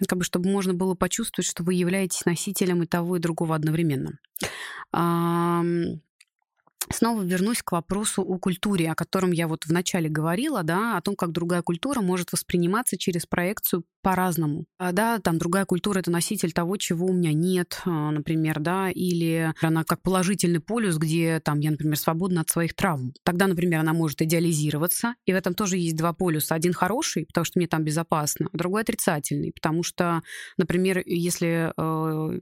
[0.07, 4.19] как бы, чтобы можно было почувствовать, что вы являетесь носителем и того, и другого одновременно.
[6.91, 11.17] Снова вернусь к вопросу о культуре, о котором я вот вначале говорила, да, о том,
[11.17, 14.65] как другая культура может восприниматься через проекцию по-разному.
[14.79, 18.91] А, да, там другая культура— это носитель того, чего у меня нет, а, например, да,
[18.91, 23.13] или она как положительный полюс, где там я, например, свободна от своих травм.
[23.25, 26.55] Тогда, например, она может идеализироваться, и в этом тоже есть два полюса.
[26.55, 30.23] Один хороший, потому что мне там безопасно, а другой отрицательный, потому что,
[30.57, 32.41] например, если э,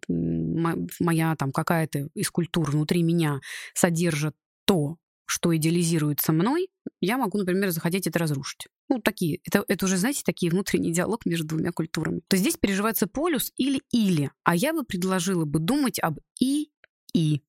[1.01, 3.41] моя там какая-то из культур внутри меня
[3.75, 4.26] содержит
[4.67, 6.69] то, что идеализируется мной,
[7.01, 8.69] я могу, например, захотеть это разрушить.
[8.89, 9.41] Ну, такие.
[9.45, 12.21] Это, это уже, знаете, такие внутренний диалог между двумя культурами.
[12.29, 14.31] То здесь переживается полюс или-или.
[14.45, 17.43] А я бы предложила бы думать об и-и.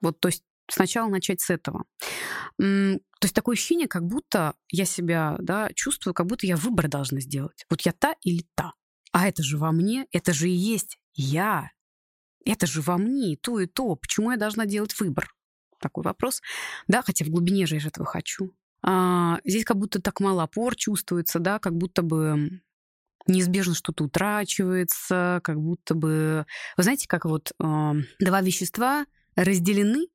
[0.00, 1.84] Вот, то есть сначала начать с этого.
[2.58, 7.20] То есть такое ощущение, как будто я себя да, чувствую, как будто я выбор должна
[7.20, 7.64] сделать.
[7.68, 8.74] Вот я та или та.
[9.12, 11.70] А это же во мне, это же и есть я.
[12.44, 13.96] Это же во мне и то, и то.
[13.96, 15.34] Почему я должна делать выбор?
[15.84, 16.42] Такой вопрос.
[16.88, 18.50] Да, хотя в глубине же я же этого хочу.
[18.82, 22.60] А, здесь как будто так мало опор чувствуется, да, как будто бы
[23.26, 26.46] неизбежно что-то утрачивается, как будто бы...
[26.76, 30.08] Вы знаете, как вот э, два вещества разделены,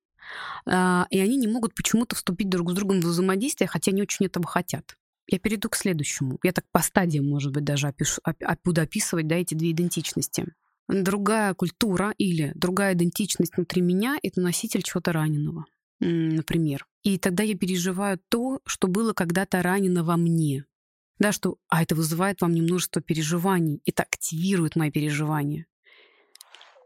[0.68, 4.28] э, и они не могут почему-то вступить друг с другом в взаимодействие, хотя они очень
[4.28, 4.96] этого хотят.
[5.26, 6.38] Я перейду к следующему.
[6.44, 8.22] Я так по стадиям, может быть, даже опишу,
[8.64, 10.46] буду описывать да, эти две идентичности
[10.90, 15.66] другая культура или другая идентичность внутри меня— это носитель чего-то раненого,
[16.00, 16.86] например.
[17.04, 20.66] И тогда я переживаю то, что было когда-то ранено во мне.
[21.20, 25.68] Да, что, а это вызывает во мне множество переживаний, это активирует мои переживания.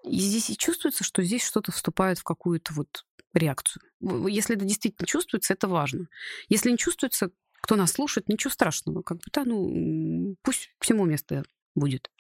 [0.04, 3.84] И здесь и чувствуется, что здесь что-то вступает в какую-то вот реакцию.
[4.02, 6.08] Если это действительно чувствуется, это важно.
[6.50, 7.32] Если не чувствуется,
[7.62, 9.02] кто нас слушает, ничего страшного.
[9.02, 11.44] Как бы, да, ну, пусть всему место
[11.76, 12.12] будет.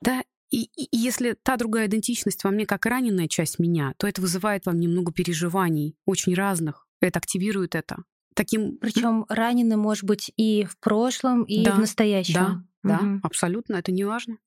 [0.00, 0.22] Да,
[0.54, 4.66] и, и если та другая идентичность во мне как раненая часть меня, то это вызывает
[4.66, 6.86] во мне много переживаний, очень разных.
[7.00, 8.04] Это активирует это.
[8.34, 8.78] таким...
[8.78, 12.34] Причем ранены, может быть, и в прошлом, и да, в настоящем.
[12.34, 12.62] Да, угу.
[12.82, 14.38] да, абсолютно, это не важно.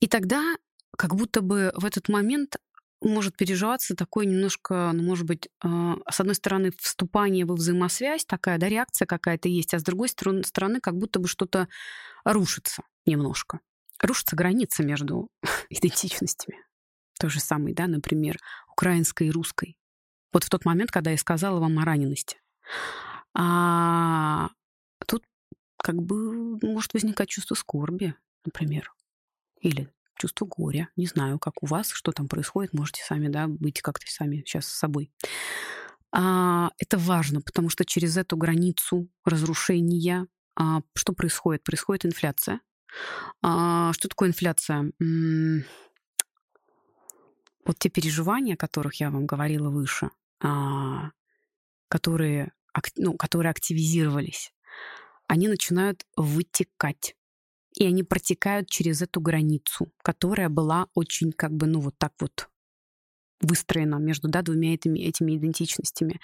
[0.00, 0.56] И тогда
[0.96, 2.56] как будто бы в этот момент
[3.00, 8.58] может переживаться такое немножко, ну, может быть, э, с одной стороны, вступание во взаимосвязь, такая,
[8.58, 11.68] да, реакция какая-то есть, а с другой стороны, как будто бы что-то
[12.24, 13.60] рушится немножко.
[14.02, 15.28] Рушится граница между
[15.70, 16.58] идентичностями.
[17.18, 18.38] То же самое, да, например,
[18.70, 19.76] украинской и русской.
[20.32, 22.38] Вот в тот момент, когда я сказала вам о ранености.
[23.34, 24.48] А
[25.06, 25.24] тут
[25.76, 28.92] как бы может возникать чувство скорби, например,
[29.60, 30.88] или чувство горя.
[30.96, 34.66] Не знаю, как у вас, что там происходит, можете сами, да, быть как-то сами сейчас
[34.66, 35.10] с собой.
[36.12, 40.26] А, это важно, потому что через эту границу разрушения
[40.56, 41.62] а, что происходит?
[41.62, 42.60] Происходит инфляция.
[43.42, 44.92] А, что такое инфляция?
[47.64, 50.10] Вот те переживания, о которых я вам говорила выше,
[50.42, 51.10] а,
[51.88, 52.52] которые,
[52.96, 54.52] ну, которые активизировались,
[55.26, 57.14] они начинают вытекать
[57.74, 62.48] и они протекают через эту границу, которая была очень как бы, ну вот так вот
[63.40, 66.20] выстроена между да, двумя этими, этими идентичностями.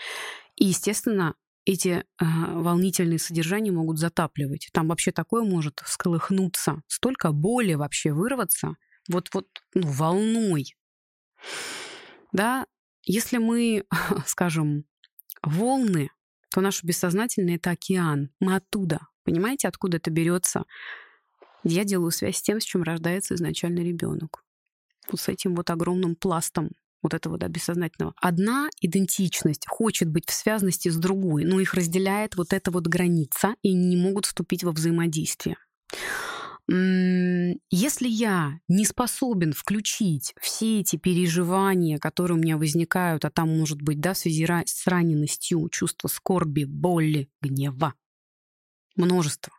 [0.56, 1.34] И, естественно,
[1.66, 4.70] эти э, волнительные содержания могут затапливать.
[4.72, 8.76] Там вообще такое может всколыхнуться, столько боли вообще вырваться,
[9.08, 10.76] вот, вот ну, волной.
[12.32, 12.66] Да,
[13.02, 13.84] если мы,
[14.26, 14.84] скажем,
[15.42, 16.10] волны,
[16.50, 18.30] то наше бессознательное— это океан.
[18.40, 19.00] Мы оттуда.
[19.24, 20.64] Понимаете, откуда это берется?
[21.68, 24.44] я делаю связь с тем, с чем рождается изначально ребенок.
[25.10, 26.70] Вот с этим вот огромным пластом
[27.02, 28.14] вот этого да, бессознательного.
[28.20, 33.54] Одна идентичность хочет быть в связности с другой, но их разделяет вот эта вот граница,
[33.62, 35.56] и не могут вступить во взаимодействие.
[36.68, 43.80] Если я не способен включить все эти переживания, которые у меня возникают, а там может
[43.80, 47.94] быть да, в связи с раненностью, чувство скорби, боли, гнева,
[48.96, 49.52] множество,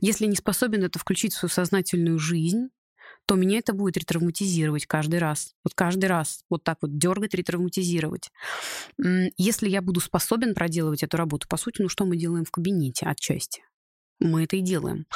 [0.00, 2.68] если не способен это включить в свою сознательную жизнь,
[3.26, 5.54] то меня это будет ретравматизировать каждый раз.
[5.64, 8.30] Вот каждый раз вот так вот дергать, ретравматизировать.
[9.36, 13.06] Если я буду способен проделывать эту работу, по сути, ну что мы делаем в кабинете
[13.06, 13.62] отчасти?
[14.20, 15.06] Мы это и делаем.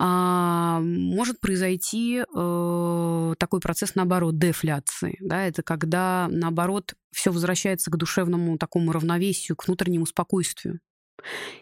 [0.00, 5.16] А, может произойти э, такой процесс, наоборот, дефляции.
[5.20, 5.44] Да?
[5.44, 10.78] Это когда, наоборот, все возвращается к душевному такому равновесию, к внутреннему спокойствию.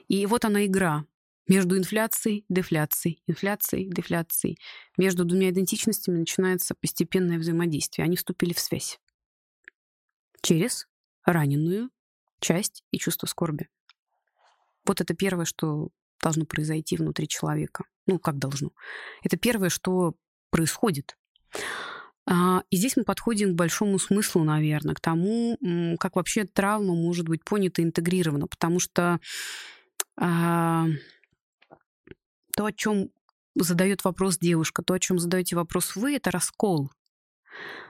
[0.09, 1.07] И вот она игра
[1.49, 4.59] между инфляцией, дефляцией, инфляцией, дефляцией.
[4.97, 8.05] Между двумя идентичностями начинается постепенное взаимодействие.
[8.05, 8.99] Они вступили в связь.
[10.43, 10.87] Через
[11.25, 11.91] раненую
[12.41, 13.69] часть и чувство скорби.
[14.85, 15.89] Вот это первое, что
[16.23, 17.85] должно произойти внутри человека.
[18.07, 18.71] Ну, как должно?
[19.23, 20.15] Это первое, что
[20.51, 21.17] происходит.
[22.29, 25.57] А, и здесь мы подходим к большому смыслу, наверное, к тому,
[25.99, 28.47] как вообще травма может быть понята и интегрирована.
[28.47, 29.21] Потому что
[30.17, 30.87] а,
[32.57, 33.11] то, о чем
[33.55, 36.91] задает вопрос девушка, то, о чем задаете вопрос вы, это раскол.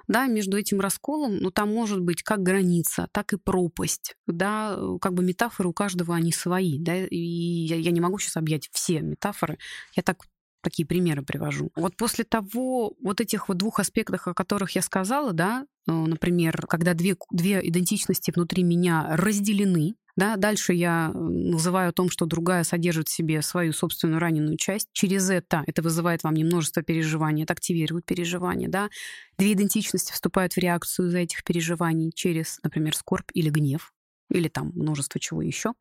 [0.07, 5.15] Да, между этим расколом, ну, там может быть как граница, так и пропасть, да, как
[5.15, 9.01] бы метафоры у каждого они свои, да, и я, я не могу сейчас объять все
[9.01, 9.59] метафоры,
[9.95, 10.25] я так
[10.63, 11.71] такие примеры привожу.
[11.77, 16.67] Вот после того, вот этих вот двух аспектов, о которых я сказала, да, э, например,
[16.69, 22.65] когда две, две идентичности внутри меня разделены, да, дальше я называю о том, что другая
[22.65, 24.89] содержит в себе свою собственную раненую часть.
[24.93, 28.69] Через это это вызывает вам множество переживаний, это активирует переживания.
[28.69, 28.89] Да.
[29.37, 33.93] Две идентичности вступают в реакцию из-за этих переживаний через, например, скорбь или гнев,
[34.31, 35.75] или там множество чего еще.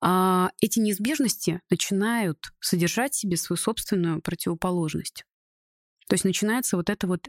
[0.00, 5.24] А эти неизбежности начинают содержать в себе свою собственную противоположность.
[6.06, 7.28] То есть начинается вот эта вот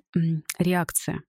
[0.59, 1.23] реакция.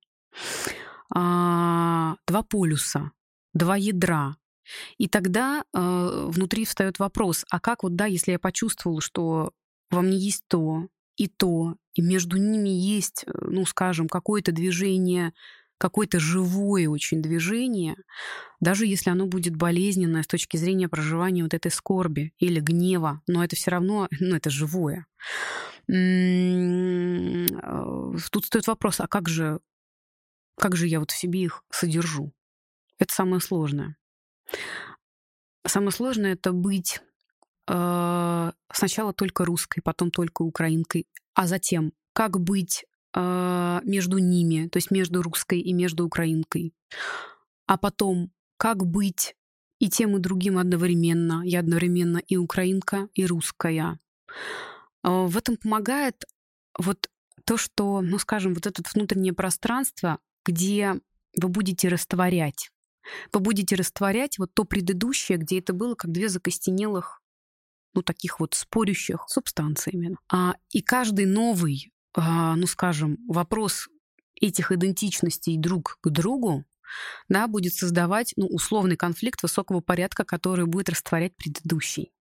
[1.15, 3.13] А, два полюса,
[3.55, 4.37] два ядра,
[4.99, 9.53] и тогда э, внутри встает вопрос, а как вот, да, если я почувствовала, что
[9.91, 15.33] во мне есть то и то, и между ними есть, э, ну, скажем, какое-то движение,
[15.79, 17.97] какое-то живое очень движение,
[18.61, 23.45] даже если оно будет болезненное с точки зрения проживания вот этой скорби или гнева, но
[23.45, 25.07] это все равно, ну, это живое.
[25.89, 27.47] Э,
[28.31, 29.61] тут стоит вопрос, а как же,
[30.57, 32.33] как же я вот в себе их содержу?
[32.99, 33.97] Это самое сложное.
[35.67, 37.01] Самое сложное это быть
[37.69, 42.85] э, сначала только русской, потом только украинкой, а затем как быть
[43.15, 46.73] э, между ними, то есть между русской и между украинкой,
[47.67, 49.35] а потом как быть
[49.79, 51.43] и тем и другим одновременно.
[51.45, 53.99] Я одновременно и украинка, и русская.
[55.05, 56.25] Э, в этом помогает
[56.79, 57.09] вот
[57.45, 60.95] то, что, ну, скажем, вот это внутреннее пространство, где
[61.41, 62.71] вы будете растворять
[63.33, 67.21] Вы будете растворять вот то предыдущее, где это было как две закостенелых,
[67.95, 70.17] ну, таких вот спорящих субстанциями.
[70.31, 73.89] А, и каждый новый, а, ну, скажем, вопрос
[74.41, 76.65] этих идентичностей друг к другу,
[77.29, 82.13] да, будет создавать ну, условный конфликт высокого порядка, который будет растворять предыдущий.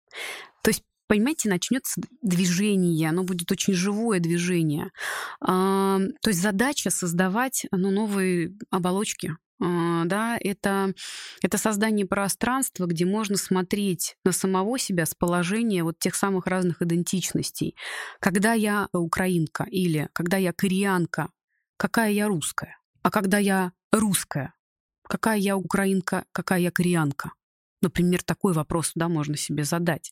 [0.63, 4.91] То есть понимаете, начнется движение, оно будет очень живое движение.
[5.41, 10.93] А, то есть задача создавать ну, новые оболочки, да, это,
[11.41, 16.81] это создание пространства, где можно смотреть на самого себя с положения вот тех самых разных
[16.81, 17.75] идентичностей.
[18.19, 21.29] Когда я украинка или когда я кореянка,
[21.77, 22.77] какая я русская?
[23.01, 24.53] А когда я русская,
[25.03, 27.31] какая я украинка, какая я кореянка?
[27.81, 30.11] Например, такой вопрос да, можно себе задать.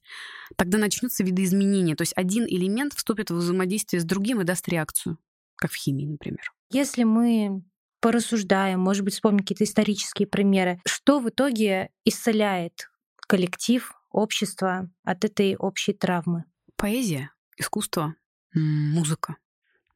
[0.57, 1.95] Тогда начнутся видоизменения.
[1.95, 5.17] То есть один элемент вступит в взаимодействие с другим и даст реакцию,
[5.55, 6.53] как в химии, например.
[6.69, 7.63] Если мы
[8.03, 12.89] порассуждаем, может быть, вспомним какие-то исторические примеры, что в итоге исцеляет
[13.29, 16.43] коллектив, общество от этой общей травмы?
[16.75, 18.15] Поэзия, искусство,
[18.53, 19.37] музыка.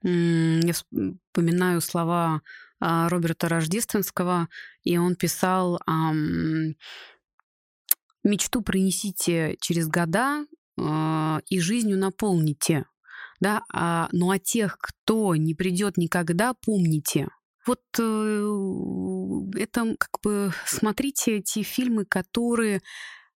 [0.03, 2.41] Я вспоминаю слова
[2.79, 4.47] а, Роберта Рождественского,
[4.83, 5.77] и он писал
[8.23, 10.45] мечту пронесите через года
[10.77, 12.85] э, и жизнью наполните.
[13.41, 13.63] Да?
[13.73, 17.27] А, ну а тех, кто не придет никогда, помните.
[17.67, 22.81] Вот э, это как бы смотрите эти фильмы, которые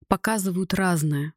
[0.08, 1.34] показывают разное.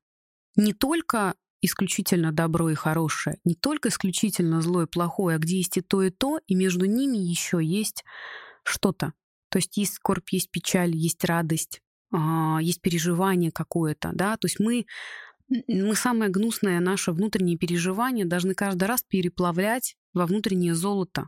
[0.56, 5.78] Не только исключительно добро и хорошее, не только исключительно зло и плохое, а где есть
[5.78, 8.04] и то, и то, и между ними еще есть
[8.64, 9.14] что-то.
[9.50, 11.82] То есть есть скорбь, есть печаль, есть радость,
[12.12, 14.86] а, есть переживание какое-то, да, то есть мы
[15.68, 21.28] мы самое гнусное наше внутреннее переживание должны каждый раз переплавлять во внутреннее золото.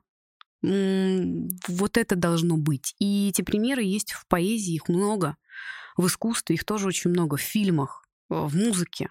[0.61, 2.95] Вот это должно быть.
[2.99, 5.37] И эти примеры есть в поэзии, их много.
[5.97, 7.37] В искусстве их тоже очень много.
[7.37, 9.09] В фильмах, в музыке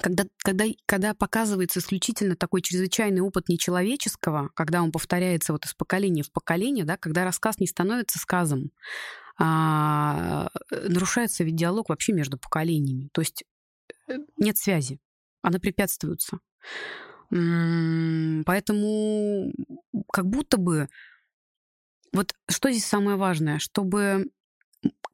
[0.00, 6.22] когда, когда, когда показывается исключительно такой чрезвычайный опыт нечеловеческого, когда он повторяется вот из поколения
[6.22, 8.70] в поколение, да, когда рассказ не становится сказом,
[9.38, 13.10] а, нарушается ведь диалог вообще между поколениями.
[13.12, 13.44] То есть
[14.08, 14.98] э, нет связи,
[15.42, 16.38] она препятствуется.
[17.30, 19.52] Поэтому
[20.12, 20.88] как будто бы
[22.12, 24.30] вот что здесь самое важное, чтобы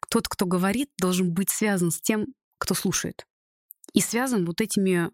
[0.09, 2.27] тот, кто говорит, должен быть связан с тем,
[2.59, 3.27] кто слушает
[3.93, 5.11] и связан вот этими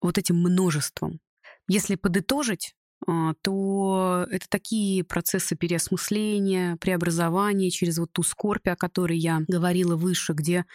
[0.00, 1.20] вот этим множеством.
[1.68, 2.74] Если подытожить,
[3.06, 9.96] а, то это такие процессы переосмысления, преобразования через вот ту скорбь, о которой я говорила
[9.96, 10.66] выше, где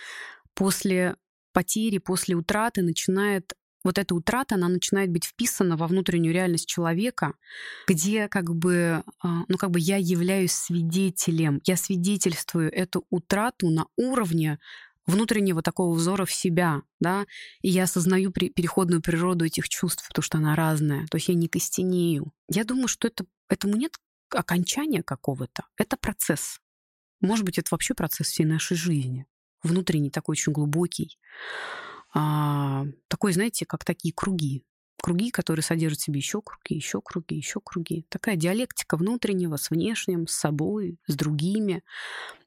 [0.54, 1.16] после
[1.54, 3.54] потери, после утраты начинает
[3.88, 7.34] вот эта утрата, она начинает быть вписана во внутреннюю реальность человека,
[7.88, 13.88] где как бы, а, ну как бы я являюсь свидетелем, я свидетельствую эту утрату на
[13.96, 14.60] уровне
[15.06, 17.26] внутреннего такого взора в себя, да,
[17.62, 21.36] и я осознаю при, переходную природу этих чувств, потому что она разная, то есть я
[21.36, 22.34] не костенею.
[22.50, 23.96] Я думаю, что это, этому нет
[24.30, 26.60] окончания какого-то, это процесс.
[27.22, 29.26] Может быть, это вообще процесс всей нашей жизни,
[29.64, 31.18] внутренний такой очень глубокий,
[32.20, 34.64] а, такой, знаете, как такие круги,
[35.04, 38.08] круги, которые содержат в себе еще круги, еще круги, еще круги.
[38.10, 41.84] Такая диалектика внутреннего с внешним, с собой, с другими.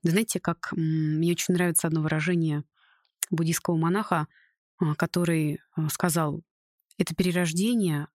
[0.03, 2.65] Знаете, как мне очень нравится одно выражение
[3.31, 4.27] буддийского монаха,
[4.81, 6.43] а, который а, сказал,
[6.99, 8.09] это перерождение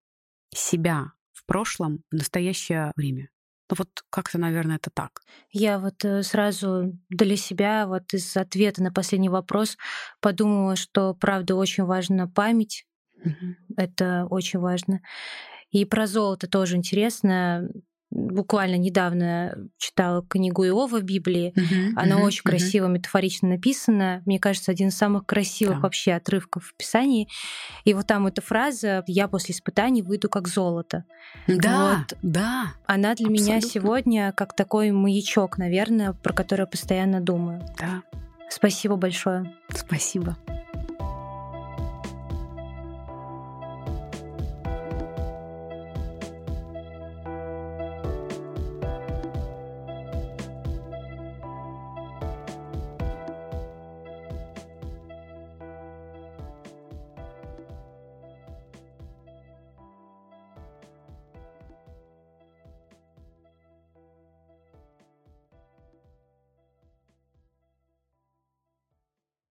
[0.53, 3.29] себя в прошлом в настоящее время.
[3.69, 5.21] Ну вот как-то, наверное, это так.
[5.51, 9.77] Я вот э, сразу для себя вот из ответа на последний вопрос
[10.19, 12.85] подумала, что правда очень важна память,
[13.77, 15.01] это очень важно.
[15.71, 17.69] И про золото тоже интересно.
[18.15, 21.53] Буквально недавно читала книгу Иова Библии.
[21.57, 22.49] Uh-huh, Она uh-huh, очень uh-huh.
[22.49, 24.21] красиво, метафорично написана.
[24.25, 25.81] Мне кажется, один из самых красивых да.
[25.81, 27.27] вообще отрывков в Писании.
[27.83, 31.03] И вот там эта фраза «Я после испытаний выйду как золото».
[31.47, 32.17] Да, вот.
[32.21, 32.73] да.
[32.85, 33.33] Она для абсолютно.
[33.33, 37.65] меня сегодня как такой маячок, наверное, про который я постоянно думаю.
[37.77, 38.01] Да.
[38.49, 39.53] Спасибо большое.
[39.73, 40.37] Спасибо.